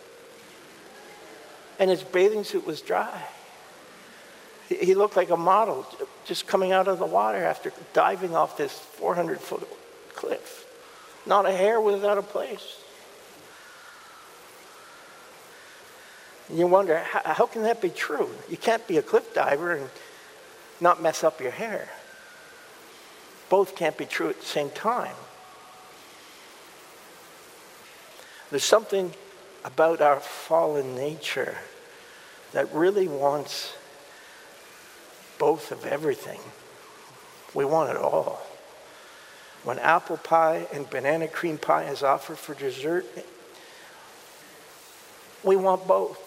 And 1.79 1.91
his 1.91 2.03
bathing 2.03 2.45
suit 2.45 2.67
was 2.67 2.81
dry. 2.81 3.27
He 4.81 4.95
looked 4.95 5.17
like 5.17 5.31
a 5.31 5.37
model 5.37 5.87
just 6.25 6.47
coming 6.47 6.73
out 6.73 6.89
of 6.89 6.99
the 6.99 7.07
water 7.07 7.39
after 7.39 7.73
diving 7.93 8.35
off 8.37 8.57
this 8.57 8.73
400 8.73 9.41
foot 9.41 9.67
cliff. 10.15 10.67
Not 11.27 11.47
a 11.47 11.53
hair 11.53 11.81
was 11.81 12.05
out 12.05 12.19
of 12.19 12.29
place. 12.29 12.79
And 16.49 16.59
you 16.59 16.67
wonder, 16.67 16.99
how, 16.99 17.23
how 17.25 17.47
can 17.47 17.63
that 17.63 17.81
be 17.81 17.89
true? 17.89 18.29
You 18.49 18.57
can't 18.57 18.87
be 18.87 18.99
a 18.99 19.03
cliff 19.03 19.33
diver 19.35 19.73
and 19.73 19.91
not 20.81 21.03
mess 21.03 21.25
up 21.25 21.41
your 21.41 21.51
hair. 21.51 21.89
Both 23.49 23.77
can't 23.77 23.97
be 23.97 24.05
true 24.05 24.29
at 24.29 24.41
the 24.41 24.47
same 24.47 24.71
time. 24.71 25.15
There's 28.51 28.65
something 28.65 29.13
about 29.65 30.01
our 30.01 30.21
fallen 30.21 30.95
nature 30.95 31.57
that 32.53 32.73
really 32.75 33.09
wants 33.09 33.73
both 35.43 35.73
of 35.73 35.85
everything. 35.85 36.39
We 37.53 37.65
want 37.65 37.91
it 37.91 37.97
all. 37.97 38.41
When 39.65 39.77
apple 39.81 40.17
pie 40.17 40.69
and 40.73 40.89
banana 40.89 41.27
cream 41.27 41.59
pie 41.59 41.87
is 41.87 42.05
offered 42.05 42.39
for 42.39 42.55
dessert, 42.55 43.05
we 45.43 45.57
want 45.57 45.89
both. 45.89 46.21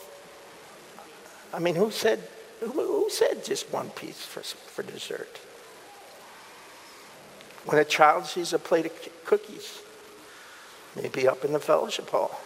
I 1.53 1.59
mean, 1.59 1.75
who 1.75 1.91
said, 1.91 2.27
who, 2.59 2.73
who 2.73 3.09
said 3.09 3.45
just 3.45 3.71
one 3.71 3.89
piece 3.91 4.19
for, 4.25 4.41
for 4.41 4.83
dessert? 4.83 5.39
When 7.63 7.77
a 7.77 7.85
child 7.85 8.25
sees 8.25 8.51
a 8.51 8.59
plate 8.59 8.85
of 8.85 9.09
cookies, 9.23 9.79
maybe 10.93 11.25
up 11.25 11.45
in 11.45 11.53
the 11.53 11.61
fellowship 11.61 12.09
hall, 12.09 12.37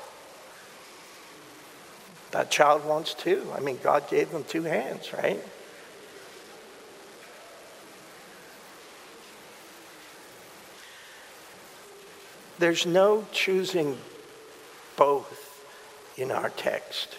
that 2.30 2.52
child 2.52 2.86
wants 2.86 3.16
two. 3.16 3.52
I 3.56 3.60
mean, 3.60 3.80
God 3.82 4.08
gave 4.08 4.30
them 4.30 4.44
two 4.44 4.62
hands, 4.62 5.12
right? 5.14 5.44
There's 12.60 12.86
no 12.86 13.26
choosing 13.32 13.98
both 14.98 15.66
in 16.18 16.30
our 16.30 16.50
text. 16.50 17.18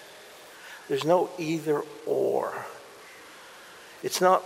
There's 0.86 1.04
no 1.04 1.30
either 1.38 1.82
or. 2.04 2.66
It's 4.02 4.20
not 4.20 4.44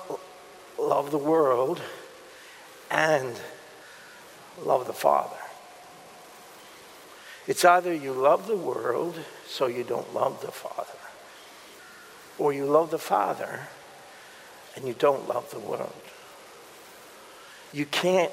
love 0.78 1.10
the 1.10 1.18
world 1.18 1.82
and 2.92 3.40
love 4.62 4.86
the 4.86 4.92
Father. 4.92 5.36
It's 7.48 7.64
either 7.64 7.92
you 7.92 8.12
love 8.12 8.46
the 8.46 8.56
world 8.56 9.18
so 9.48 9.66
you 9.66 9.82
don't 9.82 10.14
love 10.14 10.40
the 10.42 10.52
Father, 10.52 10.98
or 12.38 12.52
you 12.52 12.66
love 12.66 12.90
the 12.90 12.98
Father 12.98 13.66
and 14.76 14.86
you 14.86 14.94
don't 14.94 15.28
love 15.28 15.50
the 15.50 15.58
world. 15.58 15.92
You 17.72 17.84
can't 17.86 18.32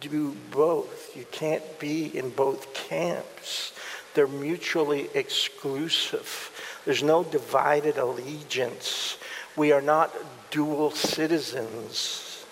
do 0.00 0.36
both. 0.50 1.16
You 1.16 1.26
can't 1.30 1.78
be 1.78 2.16
in 2.16 2.30
both 2.30 2.72
camps. 2.74 3.72
They're 4.14 4.26
mutually 4.26 5.08
exclusive. 5.14 6.50
There's 6.84 7.02
no 7.02 7.22
divided 7.22 7.98
allegiance. 7.98 9.18
We 9.56 9.72
are 9.72 9.82
not 9.82 10.14
dual 10.50 10.90
citizens. 10.90 12.44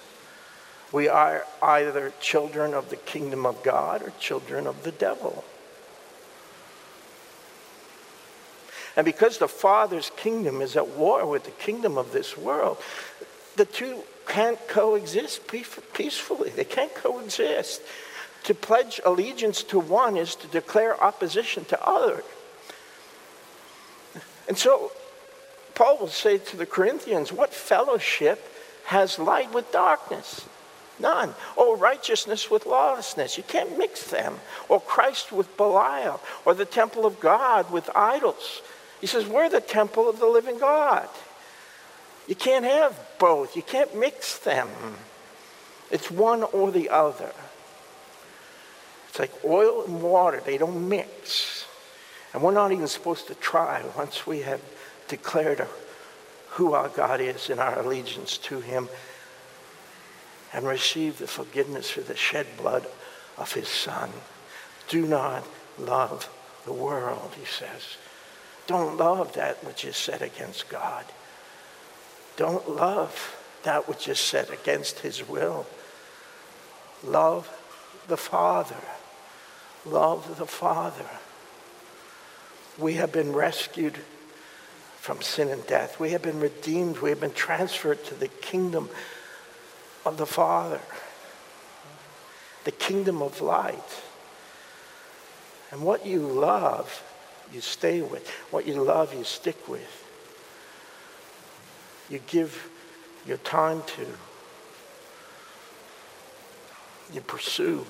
We 0.93 1.09
are 1.09 1.45
either 1.63 2.13
children 2.21 2.75
of 2.75 2.91
the 2.91 2.97
kingdom 2.97 3.45
of 3.45 3.63
God 3.63 4.03
or 4.03 4.13
children 4.19 4.67
of 4.67 4.85
the 4.85 4.93
devil. 4.93 5.45
And 8.97 9.05
because 9.05 9.39
the 9.39 9.49
Father's 9.49 10.11
kingdom 10.17 10.61
is 10.61 10.77
at 10.77 10.89
war 10.89 11.25
with 11.27 11.45
the 11.45 11.51
kingdom 11.53 11.99
of 11.99 12.13
this 12.13 12.37
world, 12.37 12.79
the 13.57 13.65
two 13.65 14.03
can't 14.29 14.59
coexist 14.69 15.49
peacefully. 15.49 16.51
They 16.51 16.65
can't 16.65 16.95
coexist. 16.95 17.83
To 18.45 18.55
pledge 18.55 19.01
allegiance 19.05 19.63
to 19.65 19.79
one 19.79 20.17
is 20.17 20.35
to 20.37 20.47
declare 20.47 21.03
opposition 21.03 21.65
to 21.67 21.83
other. 21.85 22.23
And 24.47 24.57
so 24.57 24.93
Paul 25.75 25.99
will 25.99 26.09
say 26.09 26.39
to 26.39 26.57
the 26.57 26.67
Corinthians, 26.67 27.33
What 27.33 27.53
fellowship 27.53 28.53
has 28.87 29.19
light 29.19 29.53
with 29.53 29.73
darkness? 29.73 30.47
None. 31.01 31.35
Or 31.57 31.77
righteousness 31.77 32.51
with 32.51 32.67
lawlessness. 32.67 33.37
You 33.37 33.45
can't 33.45 33.79
mix 33.79 34.11
them. 34.11 34.41
Or 34.69 34.81
Christ 34.81 35.31
with 35.31 35.57
Belial. 35.57 36.21
Or 36.45 36.55
the 36.55 36.65
temple 36.65 37.07
of 37.07 37.21
God 37.21 37.71
with 37.71 37.89
idols. 37.95 38.63
He 39.01 39.07
says, 39.07 39.27
We're 39.27 39.49
the 39.49 39.61
temple 39.61 40.09
of 40.09 40.19
the 40.19 40.27
living 40.27 40.59
God. 40.59 41.09
You 42.29 42.35
can't 42.35 42.67
have 42.67 42.97
both, 43.19 43.57
you 43.57 43.63
can't 43.63 43.99
mix 43.99 44.39
them. 44.39 44.69
It's 45.91 46.11
one 46.11 46.43
or 46.43 46.71
the 46.71 46.91
other. 46.91 47.33
It's 49.09 49.19
like 49.19 49.33
oil 49.45 49.85
and 49.87 50.03
water, 50.03 50.43
they 50.45 50.59
don't 50.59 50.89
mix. 50.89 51.65
And 52.33 52.43
we're 52.43 52.53
not 52.53 52.71
even 52.71 52.87
supposed 52.87 53.27
to 53.29 53.35
try 53.35 53.83
once 53.97 54.27
we 54.27 54.41
have 54.41 54.61
declared 55.09 55.67
who 56.51 56.75
our 56.75 56.89
God 56.89 57.21
is 57.23 57.49
and 57.49 57.59
our 57.59 57.79
allegiance 57.79 58.37
to 58.39 58.61
Him 58.61 58.91
and 60.53 60.67
received 60.67 61.19
the 61.19 61.27
forgiveness 61.27 61.91
for 61.91 62.03
the 62.03 62.17
shed 62.17 62.47
blood 62.59 62.87
of 63.39 63.53
His 63.53 63.69
Son. 63.69 64.11
Do 64.89 65.07
not 65.07 65.47
love 65.79 66.29
the 66.67 66.73
world, 66.75 67.33
He 67.39 67.47
says. 67.47 67.97
Don't 68.67 68.99
love 68.99 69.33
that 69.33 69.65
which 69.65 69.87
is 69.87 69.97
set 69.97 70.21
against 70.21 70.69
God. 70.69 71.07
Don't 72.39 72.71
love 72.71 73.37
that 73.65 73.89
which 73.89 74.07
is 74.09 74.21
set 74.21 74.51
against 74.51 75.01
his 75.01 75.29
will. 75.29 75.67
Love 77.03 77.53
the 78.07 78.17
Father. 78.17 78.77
Love 79.85 80.39
the 80.39 80.47
Father. 80.47 81.05
We 82.79 82.95
have 82.95 83.11
been 83.11 83.33
rescued 83.33 83.99
from 85.01 85.21
sin 85.21 85.49
and 85.49 85.67
death. 85.67 85.99
We 85.99 86.11
have 86.11 86.23
been 86.23 86.39
redeemed. 86.39 86.99
We 86.99 87.11
have 87.11 87.21
been 87.21 87.33
transferred 87.33 88.05
to 88.05 88.15
the 88.15 88.29
kingdom 88.29 88.89
of 90.07 90.17
the 90.17 90.27
Father, 90.27 90.81
the 92.63 92.71
kingdom 92.71 93.21
of 93.21 93.41
light. 93.41 94.03
And 95.73 95.83
what 95.83 96.07
you 96.07 96.21
love, 96.21 97.03
you 97.53 97.61
stay 97.61 98.01
with. 98.01 98.29
What 98.53 98.65
you 98.65 98.81
love, 98.81 99.13
you 99.13 99.25
stick 99.25 99.69
with 99.69 100.08
you 102.09 102.21
give 102.27 102.71
your 103.27 103.37
time 103.39 103.83
to, 103.87 104.07
you 107.13 107.21
pursue. 107.21 107.87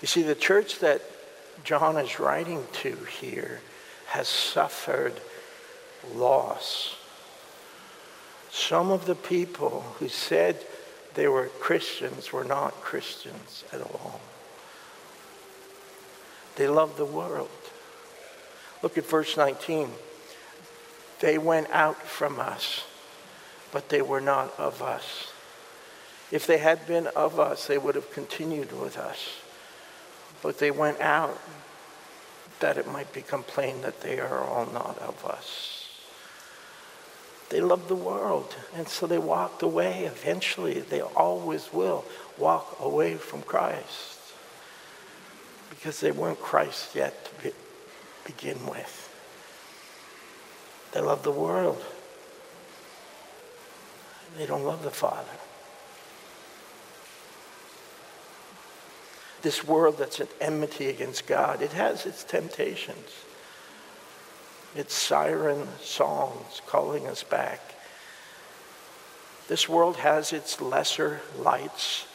You 0.00 0.08
see, 0.08 0.22
the 0.22 0.34
church 0.34 0.78
that 0.80 1.02
John 1.64 1.96
is 1.96 2.20
writing 2.20 2.64
to 2.82 2.96
here 3.20 3.60
has 4.06 4.28
suffered 4.28 5.14
loss. 6.14 6.96
Some 8.50 8.90
of 8.90 9.06
the 9.06 9.14
people 9.14 9.82
who 9.98 10.08
said 10.08 10.56
they 11.14 11.28
were 11.28 11.46
Christians 11.60 12.32
were 12.32 12.44
not 12.44 12.74
Christians 12.80 13.64
at 13.72 13.80
all. 13.80 14.20
They 16.56 16.68
loved 16.68 16.96
the 16.96 17.04
world. 17.04 17.50
Look 18.82 18.96
at 18.96 19.06
verse 19.06 19.36
19. 19.36 19.90
They 21.20 21.38
went 21.38 21.70
out 21.70 22.02
from 22.02 22.38
us, 22.38 22.84
but 23.72 23.88
they 23.88 24.02
were 24.02 24.20
not 24.20 24.58
of 24.58 24.82
us. 24.82 25.32
If 26.30 26.46
they 26.46 26.58
had 26.58 26.86
been 26.86 27.06
of 27.08 27.38
us, 27.38 27.66
they 27.66 27.78
would 27.78 27.94
have 27.94 28.12
continued 28.12 28.78
with 28.78 28.98
us. 28.98 29.30
But 30.42 30.58
they 30.58 30.70
went 30.70 31.00
out 31.00 31.40
that 32.60 32.78
it 32.78 32.86
might 32.86 33.12
be 33.12 33.22
complained 33.22 33.84
that 33.84 34.00
they 34.00 34.18
are 34.18 34.42
all 34.42 34.66
not 34.66 34.98
of 34.98 35.24
us. 35.24 35.76
They 37.48 37.60
loved 37.60 37.88
the 37.88 37.94
world, 37.94 38.56
and 38.74 38.88
so 38.88 39.06
they 39.06 39.18
walked 39.18 39.62
away. 39.62 40.04
Eventually, 40.04 40.80
they 40.80 41.00
always 41.00 41.72
will 41.72 42.04
walk 42.38 42.76
away 42.80 43.14
from 43.14 43.42
Christ 43.42 44.18
because 45.70 46.00
they 46.00 46.10
weren't 46.10 46.40
Christ 46.40 46.96
yet 46.96 47.24
to 47.24 47.44
be, 47.44 47.54
begin 48.24 48.66
with. 48.66 49.05
They 50.96 51.02
love 51.02 51.22
the 51.24 51.30
world. 51.30 51.84
They 54.38 54.46
don't 54.46 54.64
love 54.64 54.82
the 54.82 54.90
Father. 54.90 55.28
This 59.42 59.62
world 59.62 59.98
that's 59.98 60.20
at 60.20 60.30
enmity 60.40 60.88
against 60.88 61.26
God, 61.26 61.60
it 61.60 61.72
has 61.72 62.06
its 62.06 62.24
temptations. 62.24 63.10
Its 64.74 64.94
siren 64.94 65.68
songs 65.82 66.62
calling 66.66 67.06
us 67.06 67.22
back. 67.22 67.60
This 69.48 69.68
world 69.68 69.96
has 69.96 70.32
its 70.32 70.62
lesser 70.62 71.20
lights 71.38 72.06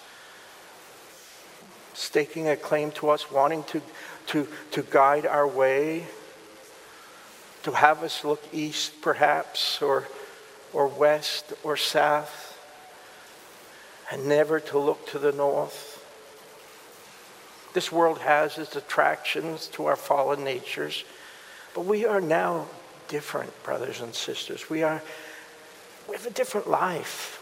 staking 1.93 2.49
a 2.49 2.55
claim 2.55 2.89
to 2.93 3.11
us, 3.11 3.29
wanting 3.29 3.63
to, 3.65 3.79
to, 4.25 4.47
to 4.71 4.81
guide 4.81 5.27
our 5.27 5.47
way, 5.47 6.07
to 7.63 7.71
have 7.71 8.03
us 8.03 8.23
look 8.23 8.43
east, 8.51 9.01
perhaps, 9.01 9.81
or, 9.81 10.07
or 10.73 10.87
west, 10.87 11.53
or 11.63 11.77
south, 11.77 12.57
and 14.11 14.27
never 14.27 14.59
to 14.59 14.77
look 14.77 15.07
to 15.07 15.19
the 15.19 15.31
north. 15.31 15.97
This 17.73 17.91
world 17.91 18.19
has 18.19 18.57
its 18.57 18.75
attractions 18.75 19.67
to 19.69 19.85
our 19.85 19.95
fallen 19.95 20.43
natures, 20.43 21.05
but 21.73 21.85
we 21.85 22.05
are 22.05 22.19
now 22.19 22.67
different, 23.07 23.51
brothers 23.63 24.01
and 24.01 24.13
sisters. 24.13 24.69
We 24.69 24.83
are 24.83 25.01
we 26.07 26.17
have 26.17 26.25
a 26.25 26.31
different 26.31 26.69
life. 26.69 27.41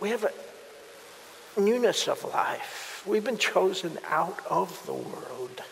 We 0.00 0.10
have 0.10 0.24
a 0.24 1.60
newness 1.60 2.08
of 2.08 2.24
life. 2.24 3.04
We've 3.06 3.24
been 3.24 3.38
chosen 3.38 3.98
out 4.08 4.40
of 4.50 4.84
the 4.86 4.94
world. 4.94 5.62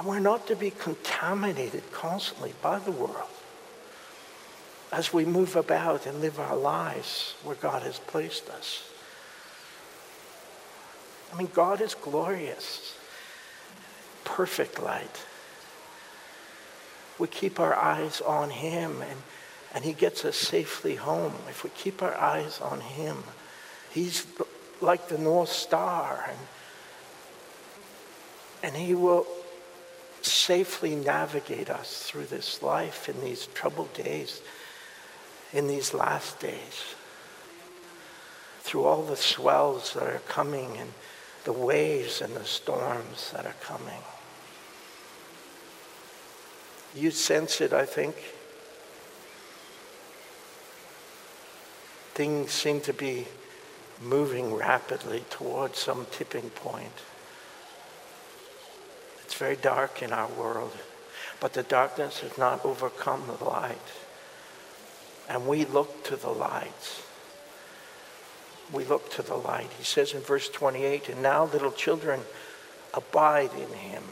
And 0.00 0.08
we're 0.08 0.18
not 0.18 0.46
to 0.46 0.56
be 0.56 0.70
contaminated 0.70 1.92
constantly 1.92 2.54
by 2.62 2.78
the 2.78 2.90
world 2.90 3.28
as 4.90 5.12
we 5.12 5.26
move 5.26 5.56
about 5.56 6.06
and 6.06 6.22
live 6.22 6.40
our 6.40 6.56
lives 6.56 7.34
where 7.44 7.56
God 7.56 7.82
has 7.82 7.98
placed 7.98 8.48
us. 8.48 8.90
I 11.30 11.36
mean, 11.36 11.50
God 11.52 11.82
is 11.82 11.94
glorious, 11.94 12.96
perfect 14.24 14.82
light. 14.82 15.22
We 17.18 17.28
keep 17.28 17.60
our 17.60 17.74
eyes 17.74 18.22
on 18.22 18.48
Him 18.48 19.02
and, 19.02 19.18
and 19.74 19.84
He 19.84 19.92
gets 19.92 20.24
us 20.24 20.36
safely 20.36 20.94
home. 20.94 21.34
If 21.46 21.62
we 21.62 21.68
keep 21.68 22.02
our 22.02 22.14
eyes 22.14 22.58
on 22.62 22.80
Him, 22.80 23.18
He's 23.90 24.26
like 24.80 25.08
the 25.08 25.18
North 25.18 25.50
Star 25.50 26.24
and, 26.26 26.38
and 28.62 28.82
He 28.82 28.94
will 28.94 29.26
safely 30.22 30.94
navigate 30.94 31.70
us 31.70 32.04
through 32.04 32.26
this 32.26 32.62
life 32.62 33.08
in 33.08 33.20
these 33.20 33.46
troubled 33.48 33.92
days, 33.94 34.42
in 35.52 35.66
these 35.66 35.94
last 35.94 36.40
days, 36.40 36.94
through 38.60 38.84
all 38.84 39.02
the 39.02 39.16
swells 39.16 39.94
that 39.94 40.04
are 40.04 40.22
coming 40.28 40.76
and 40.78 40.92
the 41.44 41.52
waves 41.52 42.20
and 42.20 42.34
the 42.34 42.44
storms 42.44 43.30
that 43.32 43.46
are 43.46 43.56
coming. 43.62 44.02
You 46.94 47.10
sense 47.10 47.60
it, 47.60 47.72
I 47.72 47.86
think. 47.86 48.16
Things 52.14 52.50
seem 52.50 52.80
to 52.82 52.92
be 52.92 53.26
moving 54.02 54.54
rapidly 54.54 55.24
towards 55.30 55.78
some 55.78 56.06
tipping 56.10 56.50
point. 56.50 56.92
Very 59.40 59.56
dark 59.56 60.02
in 60.02 60.12
our 60.12 60.28
world, 60.28 60.76
but 61.40 61.54
the 61.54 61.62
darkness 61.62 62.20
has 62.20 62.36
not 62.36 62.62
overcome 62.62 63.22
the 63.26 63.42
light. 63.42 63.88
And 65.30 65.46
we 65.46 65.64
look 65.64 66.04
to 66.04 66.16
the 66.16 66.28
light. 66.28 67.02
We 68.70 68.84
look 68.84 69.10
to 69.12 69.22
the 69.22 69.36
light. 69.36 69.70
He 69.78 69.84
says 69.84 70.12
in 70.12 70.20
verse 70.20 70.50
28, 70.50 71.08
and 71.08 71.22
now 71.22 71.46
little 71.46 71.72
children, 71.72 72.20
abide 72.92 73.50
in 73.54 73.72
him 73.78 74.02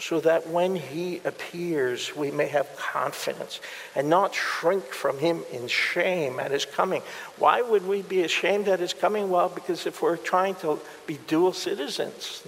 so 0.00 0.20
that 0.20 0.48
when 0.48 0.74
he 0.74 1.20
appears, 1.26 2.16
we 2.16 2.30
may 2.30 2.46
have 2.46 2.74
confidence 2.78 3.60
and 3.94 4.08
not 4.08 4.34
shrink 4.34 4.84
from 4.86 5.18
him 5.18 5.42
in 5.52 5.68
shame 5.68 6.40
at 6.40 6.50
his 6.50 6.64
coming. 6.64 7.02
Why 7.36 7.60
would 7.60 7.86
we 7.86 8.00
be 8.00 8.22
ashamed 8.22 8.68
at 8.68 8.80
his 8.80 8.94
coming? 8.94 9.28
Well, 9.28 9.50
because 9.50 9.86
if 9.86 10.00
we're 10.00 10.16
trying 10.16 10.54
to 10.56 10.80
be 11.06 11.18
dual 11.26 11.52
citizens, 11.52 12.42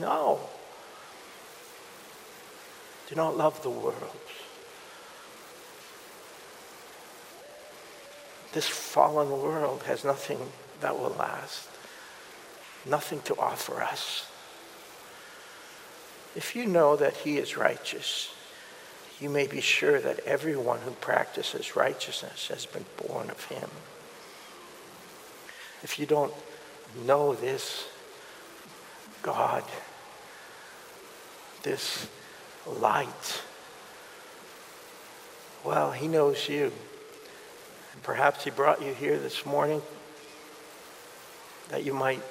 no. 0.00 0.40
Do 3.10 3.16
not 3.16 3.36
love 3.36 3.60
the 3.64 3.70
world. 3.70 4.16
This 8.52 8.68
fallen 8.68 9.30
world 9.30 9.82
has 9.82 10.04
nothing 10.04 10.38
that 10.80 10.96
will 10.96 11.16
last, 11.18 11.68
nothing 12.86 13.20
to 13.22 13.36
offer 13.36 13.82
us. 13.82 14.28
If 16.36 16.54
you 16.54 16.66
know 16.66 16.94
that 16.94 17.16
he 17.16 17.38
is 17.38 17.56
righteous, 17.56 18.32
you 19.20 19.28
may 19.28 19.48
be 19.48 19.60
sure 19.60 20.00
that 20.00 20.20
everyone 20.20 20.78
who 20.80 20.92
practices 20.92 21.74
righteousness 21.74 22.46
has 22.46 22.64
been 22.64 22.84
born 23.08 23.28
of 23.28 23.44
him. 23.46 23.68
If 25.82 25.98
you 25.98 26.06
don't 26.06 26.32
know 27.04 27.34
this 27.34 27.88
God, 29.22 29.64
this 31.64 32.06
light. 32.66 33.42
Well, 35.64 35.92
he 35.92 36.08
knows 36.08 36.48
you. 36.48 36.72
And 37.92 38.02
perhaps 38.02 38.44
he 38.44 38.50
brought 38.50 38.82
you 38.82 38.94
here 38.94 39.18
this 39.18 39.44
morning 39.44 39.82
that 41.68 41.84
you 41.84 41.94
might 41.94 42.22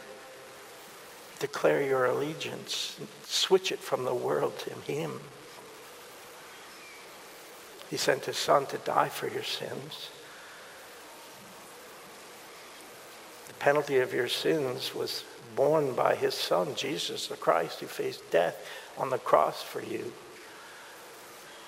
declare 1.39 1.81
your 1.81 2.05
allegiance, 2.05 2.99
switch 3.23 3.71
it 3.71 3.79
from 3.79 4.03
the 4.03 4.13
world 4.13 4.57
to 4.59 4.73
him. 4.91 5.19
He 7.89 7.97
sent 7.97 8.25
his 8.25 8.37
son 8.37 8.65
to 8.67 8.77
die 8.79 9.09
for 9.09 9.27
your 9.27 9.43
sins. 9.43 10.09
The 13.47 13.53
penalty 13.55 13.99
of 13.99 14.13
your 14.13 14.27
sins 14.27 14.93
was 14.93 15.23
borne 15.55 15.93
by 15.93 16.15
his 16.15 16.33
son, 16.33 16.75
Jesus 16.75 17.27
the 17.27 17.35
Christ, 17.35 17.79
who 17.79 17.87
faced 17.87 18.29
death 18.31 18.57
on 18.99 19.09
the 19.09 19.17
cross 19.17 19.63
for 19.63 19.81
you. 19.81 20.11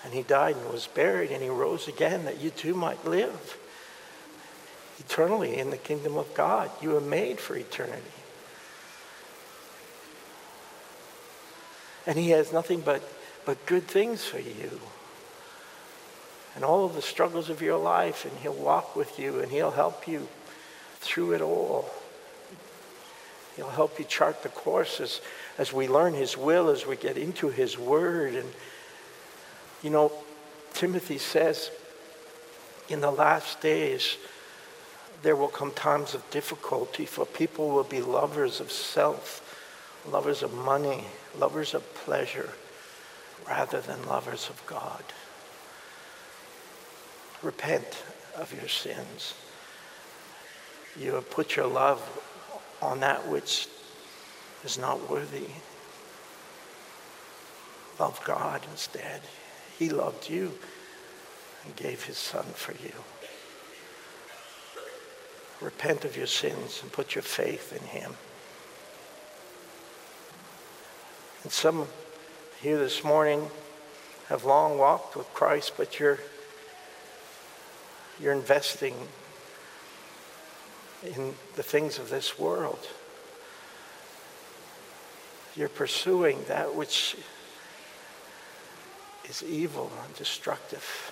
And 0.04 0.14
he 0.14 0.24
died 0.24 0.56
and 0.56 0.72
was 0.72 0.88
buried 0.88 1.32
and 1.32 1.42
he 1.42 1.50
rose 1.50 1.88
again 1.88 2.26
that 2.26 2.40
you 2.42 2.50
too 2.50 2.74
might 2.74 3.06
live 3.06 3.58
eternally 5.00 5.58
in 5.58 5.70
the 5.70 5.78
kingdom 5.78 6.18
of 6.18 6.34
God. 6.34 6.70
You 6.82 6.96
are 6.98 7.02
made 7.02 7.40
for 7.40 7.56
eternity. 7.56 8.02
And 12.06 12.18
he 12.18 12.32
has 12.32 12.52
nothing 12.52 12.82
but, 12.82 13.04
but 13.46 13.66
good 13.66 13.88
things 13.88 14.26
for 14.26 14.40
you. 14.40 14.80
And 16.56 16.66
all 16.66 16.86
of 16.86 16.96
the 16.96 17.02
struggles 17.02 17.50
of 17.50 17.62
your 17.62 17.78
life, 17.78 18.26
and 18.26 18.38
he'll 18.40 18.54
walk 18.54 18.96
with 18.96 19.20
you 19.20 19.40
and 19.40 19.52
he'll 19.52 19.72
help 19.72 20.08
you 20.08 20.28
through 21.00 21.34
it 21.34 21.42
all. 21.42 21.90
He'll 23.56 23.70
help 23.70 24.00
you 24.00 24.06
chart 24.06 24.44
the 24.44 24.50
course 24.50 25.22
as, 25.58 25.74
we 25.74 25.88
learn 25.88 26.14
his 26.14 26.38
will, 26.38 26.70
as 26.70 26.86
we 26.86 26.96
get 26.96 27.18
into 27.18 27.50
his 27.50 27.78
word. 27.78 28.36
And, 28.36 28.50
you 29.84 29.90
know, 29.90 30.12
Timothy 30.74 31.18
says, 31.18 31.72
in 32.90 33.02
the 33.02 33.12
last 33.12 33.62
days, 33.62 34.18
there 35.22 35.36
will 35.36 35.48
come 35.48 35.72
times 35.72 36.14
of 36.14 36.30
difficulty, 36.32 37.06
for 37.06 37.26
people 37.26 37.70
will 37.70 37.84
be 37.84 38.02
lovers 38.02 38.60
of 38.60 38.72
self, 38.72 39.48
lovers 40.10 40.42
of 40.42 40.54
money, 40.54 41.06
lovers 41.38 41.74
of 41.74 41.96
pleasure, 41.96 42.50
rather 43.48 43.82
than 43.82 44.06
lovers 44.08 44.50
of 44.50 44.62
God. 44.66 45.04
Repent 47.44 48.04
of 48.36 48.54
your 48.54 48.70
sins. 48.70 49.34
You 51.00 51.14
have 51.14 51.30
put 51.30 51.56
your 51.56 51.68
love 51.68 52.02
on 52.82 53.00
that 53.02 53.28
which 53.28 53.68
is 54.64 54.78
not 54.78 55.10
worthy. 55.10 55.48
Love 58.00 58.22
God 58.24 58.62
instead. 58.72 59.22
He 59.78 59.90
loved 59.90 60.30
you 60.30 60.54
and 61.66 61.76
gave 61.76 62.04
his 62.04 62.18
son 62.18 62.46
for 62.54 62.74
you. 62.74 62.94
Repent 65.60 66.06
of 66.06 66.18
your 66.18 66.28
sins 66.28 66.80
and 66.82 66.92
put 66.92 67.14
your 67.14 67.22
faith 67.22 67.72
in 67.72 67.88
him. 67.88 68.16
And 71.44 71.52
some 71.52 71.88
here 72.62 72.78
this 72.78 73.04
morning 73.04 73.50
have 74.30 74.46
long 74.46 74.78
walked 74.78 75.16
with 75.16 75.32
Christ, 75.34 75.74
but 75.78 76.00
you're, 76.00 76.20
you're 78.20 78.34
investing 78.34 78.96
in 81.04 81.34
the 81.56 81.64
things 81.64 82.00
of 82.00 82.10
this 82.10 82.40
world. 82.40 82.88
You're 85.56 85.70
pursuing 85.70 86.44
that 86.48 86.76
which 86.76 87.18
is 89.30 89.44
evil 89.44 89.92
and 90.06 90.16
destructive. 90.16 91.12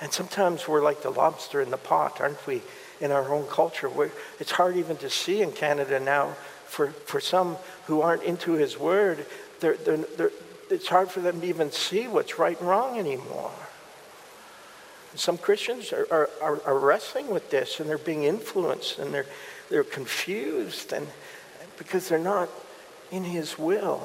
And 0.00 0.12
sometimes 0.12 0.66
we're 0.66 0.82
like 0.82 1.02
the 1.02 1.10
lobster 1.10 1.60
in 1.60 1.70
the 1.70 1.76
pot, 1.76 2.20
aren't 2.20 2.44
we, 2.46 2.62
in 3.00 3.12
our 3.12 3.32
own 3.32 3.46
culture? 3.46 3.88
Where 3.88 4.10
it's 4.40 4.50
hard 4.50 4.76
even 4.76 4.96
to 4.98 5.10
see 5.10 5.42
in 5.42 5.52
Canada 5.52 6.00
now 6.00 6.34
for, 6.66 6.88
for 6.88 7.20
some 7.20 7.56
who 7.86 8.00
aren't 8.00 8.22
into 8.22 8.52
his 8.52 8.78
word, 8.78 9.26
they're, 9.60 9.76
they're, 9.76 9.98
they're, 9.98 10.30
it's 10.70 10.88
hard 10.88 11.10
for 11.10 11.20
them 11.20 11.40
to 11.40 11.46
even 11.46 11.70
see 11.70 12.08
what's 12.08 12.38
right 12.38 12.58
and 12.58 12.68
wrong 12.68 12.98
anymore. 12.98 13.52
Some 15.14 15.36
Christians 15.36 15.92
are, 15.92 16.08
are, 16.10 16.30
are, 16.40 16.62
are 16.64 16.78
wrestling 16.78 17.28
with 17.28 17.50
this 17.50 17.78
and 17.78 17.88
they're 17.88 17.98
being 17.98 18.24
influenced 18.24 18.98
and 18.98 19.12
they're, 19.12 19.26
they're 19.68 19.84
confused 19.84 20.92
and 20.92 21.06
because 21.76 22.08
they're 22.08 22.18
not 22.18 22.48
in 23.12 23.24
his 23.24 23.58
will. 23.58 24.02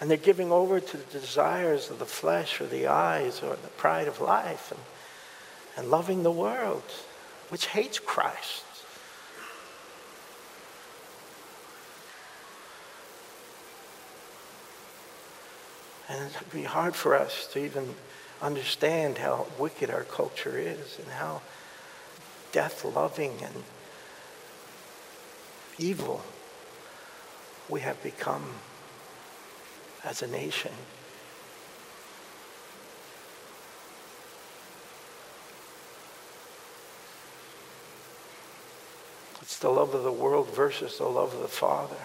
And 0.00 0.08
they're 0.10 0.16
giving 0.16 0.50
over 0.50 0.80
to 0.80 0.96
the 0.96 1.18
desires 1.18 1.90
of 1.90 1.98
the 1.98 2.06
flesh 2.06 2.60
or 2.60 2.66
the 2.66 2.86
eyes 2.86 3.42
or 3.42 3.50
the 3.50 3.68
pride 3.76 4.08
of 4.08 4.20
life 4.20 4.70
and, 4.70 4.80
and 5.76 5.90
loving 5.90 6.22
the 6.22 6.30
world 6.30 6.82
which 7.50 7.66
hates 7.66 7.98
Christ. 7.98 8.64
And 16.08 16.30
it'd 16.30 16.50
be 16.50 16.64
hard 16.64 16.94
for 16.94 17.14
us 17.14 17.46
to 17.52 17.64
even 17.64 17.94
understand 18.40 19.18
how 19.18 19.46
wicked 19.58 19.90
our 19.90 20.04
culture 20.04 20.58
is 20.58 20.98
and 20.98 21.08
how 21.08 21.42
death 22.52 22.84
loving 22.84 23.32
and 23.42 23.64
evil 25.82 26.22
we 27.68 27.80
have 27.80 28.02
become 28.02 28.44
as 30.04 30.22
a 30.22 30.26
nation. 30.26 30.72
It's 39.40 39.58
the 39.58 39.70
love 39.70 39.94
of 39.94 40.02
the 40.02 40.12
world 40.12 40.54
versus 40.54 40.98
the 40.98 41.06
love 41.06 41.34
of 41.34 41.40
the 41.40 41.48
Father. 41.48 41.96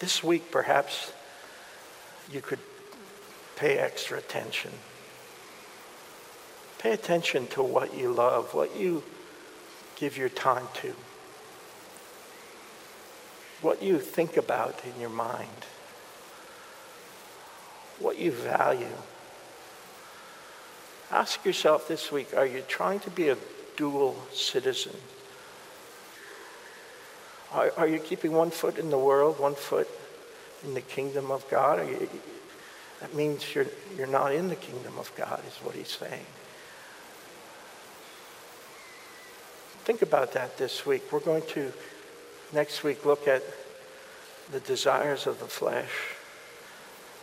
This 0.00 0.22
week, 0.22 0.50
perhaps, 0.50 1.12
you 2.30 2.40
could 2.40 2.58
pay 3.56 3.78
extra 3.78 4.18
attention. 4.18 4.72
Pay 6.78 6.92
attention 6.92 7.46
to 7.48 7.62
what 7.62 7.96
you 7.96 8.12
love, 8.12 8.52
what 8.52 8.76
you 8.76 9.02
give 9.96 10.16
your 10.16 10.28
time 10.28 10.66
to, 10.74 10.94
what 13.60 13.82
you 13.82 13.98
think 13.98 14.36
about 14.36 14.80
in 14.84 15.00
your 15.00 15.10
mind, 15.10 15.48
what 17.98 18.18
you 18.18 18.30
value. 18.30 18.86
Ask 21.10 21.44
yourself 21.44 21.86
this 21.88 22.10
week 22.10 22.34
are 22.36 22.46
you 22.46 22.62
trying 22.66 23.00
to 23.00 23.10
be 23.10 23.28
a 23.28 23.36
dual 23.76 24.16
citizen? 24.32 24.96
Are, 27.52 27.72
are 27.76 27.86
you 27.86 28.00
keeping 28.00 28.32
one 28.32 28.50
foot 28.50 28.78
in 28.78 28.90
the 28.90 28.98
world, 28.98 29.38
one 29.38 29.54
foot 29.54 29.88
in 30.64 30.74
the 30.74 30.80
kingdom 30.80 31.30
of 31.30 31.48
God? 31.48 31.88
You, 31.88 32.08
that 33.00 33.14
means 33.14 33.54
you're, 33.54 33.66
you're 33.96 34.06
not 34.06 34.34
in 34.34 34.48
the 34.48 34.56
kingdom 34.56 34.98
of 34.98 35.12
God, 35.16 35.40
is 35.46 35.54
what 35.62 35.74
he's 35.74 35.88
saying. 35.88 36.26
Think 39.84 40.00
about 40.00 40.32
that 40.32 40.56
this 40.56 40.86
week. 40.86 41.12
We're 41.12 41.20
going 41.20 41.42
to, 41.48 41.70
next 42.54 42.82
week, 42.82 43.04
look 43.04 43.28
at 43.28 43.42
the 44.50 44.60
desires 44.60 45.26
of 45.26 45.40
the 45.40 45.46
flesh, 45.46 45.90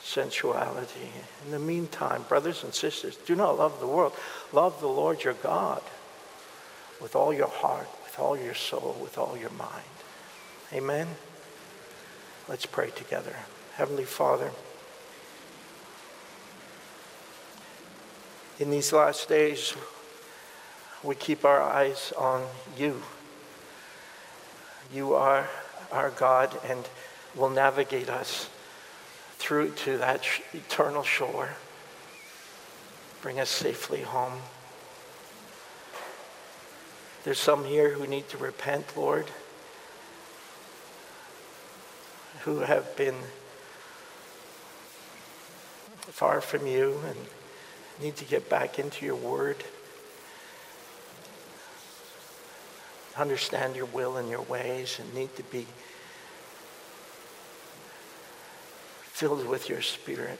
sensuality. 0.03 1.09
In 1.45 1.51
the 1.51 1.59
meantime, 1.59 2.23
brothers 2.29 2.63
and 2.63 2.71
sisters, 2.71 3.17
do 3.17 3.35
not 3.35 3.57
love 3.57 3.79
the 3.79 3.87
world. 3.87 4.13
Love 4.53 4.79
the 4.79 4.87
Lord 4.87 5.23
your 5.23 5.33
God 5.33 5.81
with 7.01 7.15
all 7.15 7.33
your 7.33 7.49
heart, 7.49 7.87
with 8.03 8.19
all 8.19 8.37
your 8.37 8.53
soul, 8.53 8.95
with 9.01 9.17
all 9.17 9.35
your 9.35 9.49
mind. 9.51 9.71
Amen? 10.71 11.07
Let's 12.47 12.67
pray 12.67 12.91
together. 12.91 13.35
Heavenly 13.73 14.05
Father, 14.05 14.51
in 18.59 18.69
these 18.69 18.93
last 18.93 19.27
days, 19.27 19.73
we 21.03 21.15
keep 21.15 21.45
our 21.45 21.61
eyes 21.61 22.13
on 22.17 22.45
you. 22.77 23.01
You 24.93 25.13
are 25.15 25.49
our 25.91 26.11
God 26.11 26.57
and 26.65 26.87
will 27.35 27.49
navigate 27.49 28.09
us 28.09 28.49
through 29.37 29.71
to 29.71 29.97
that 29.97 30.23
eternal 30.53 31.03
shore. 31.03 31.49
Bring 33.21 33.39
us 33.39 33.49
safely 33.49 34.01
home. 34.01 34.39
There's 37.23 37.39
some 37.39 37.65
here 37.65 37.91
who 37.91 38.07
need 38.07 38.29
to 38.29 38.37
repent, 38.37 38.97
Lord, 38.97 39.27
who 42.41 42.59
have 42.59 42.95
been 42.95 43.15
far 46.01 46.41
from 46.41 46.65
you 46.65 46.99
and 47.07 47.17
need 48.01 48.15
to 48.17 48.25
get 48.25 48.49
back 48.49 48.79
into 48.79 49.05
your 49.05 49.15
word. 49.15 49.63
Understand 53.17 53.75
your 53.75 53.85
will 53.87 54.17
and 54.17 54.29
your 54.29 54.41
ways 54.41 54.99
and 54.99 55.13
need 55.13 55.35
to 55.35 55.43
be 55.43 55.65
filled 59.03 59.47
with 59.47 59.69
your 59.69 59.81
spirit. 59.81 60.39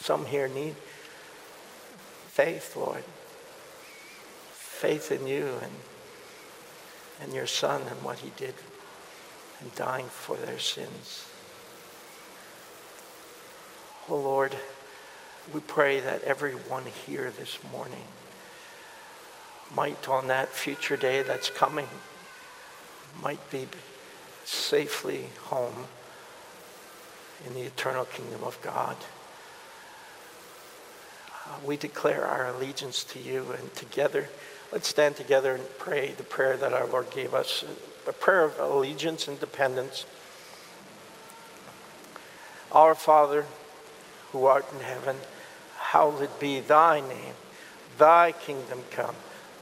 Some 0.00 0.26
here 0.26 0.48
need 0.48 0.74
faith, 2.28 2.76
Lord. 2.76 3.04
Faith 4.52 5.12
in 5.12 5.26
you 5.26 5.46
and, 5.62 5.72
and 7.20 7.32
your 7.32 7.46
son 7.46 7.82
and 7.82 8.02
what 8.02 8.18
he 8.18 8.32
did 8.36 8.54
and 9.60 9.74
dying 9.76 10.06
for 10.06 10.36
their 10.36 10.58
sins. 10.58 11.26
Oh 14.08 14.16
Lord, 14.16 14.56
we 15.54 15.60
pray 15.60 16.00
that 16.00 16.24
everyone 16.24 16.84
here 17.06 17.32
this 17.38 17.58
morning 17.70 18.02
might 19.74 20.08
on 20.08 20.28
that 20.28 20.48
future 20.48 20.96
day 20.96 21.22
that's 21.22 21.50
coming 21.50 21.88
might 23.22 23.50
be 23.50 23.66
safely 24.44 25.26
home 25.44 25.86
in 27.46 27.54
the 27.54 27.62
eternal 27.62 28.04
kingdom 28.04 28.42
of 28.44 28.60
God. 28.62 28.96
Uh, 31.46 31.56
we 31.64 31.76
declare 31.76 32.24
our 32.24 32.46
allegiance 32.46 33.04
to 33.04 33.18
you 33.18 33.52
and 33.58 33.74
together, 33.74 34.28
let's 34.72 34.88
stand 34.88 35.16
together 35.16 35.54
and 35.54 35.78
pray 35.78 36.12
the 36.12 36.22
prayer 36.22 36.56
that 36.56 36.72
our 36.72 36.86
Lord 36.86 37.10
gave 37.10 37.34
us, 37.34 37.64
a 38.06 38.12
prayer 38.12 38.44
of 38.44 38.58
allegiance 38.58 39.28
and 39.28 39.38
dependence. 39.38 40.06
Our 42.70 42.94
Father, 42.94 43.44
who 44.30 44.46
art 44.46 44.66
in 44.72 44.80
heaven, 44.80 45.16
hallowed 45.78 46.40
be 46.40 46.60
thy 46.60 47.00
name. 47.00 47.34
Thy 47.98 48.32
kingdom 48.32 48.80
come. 48.90 49.14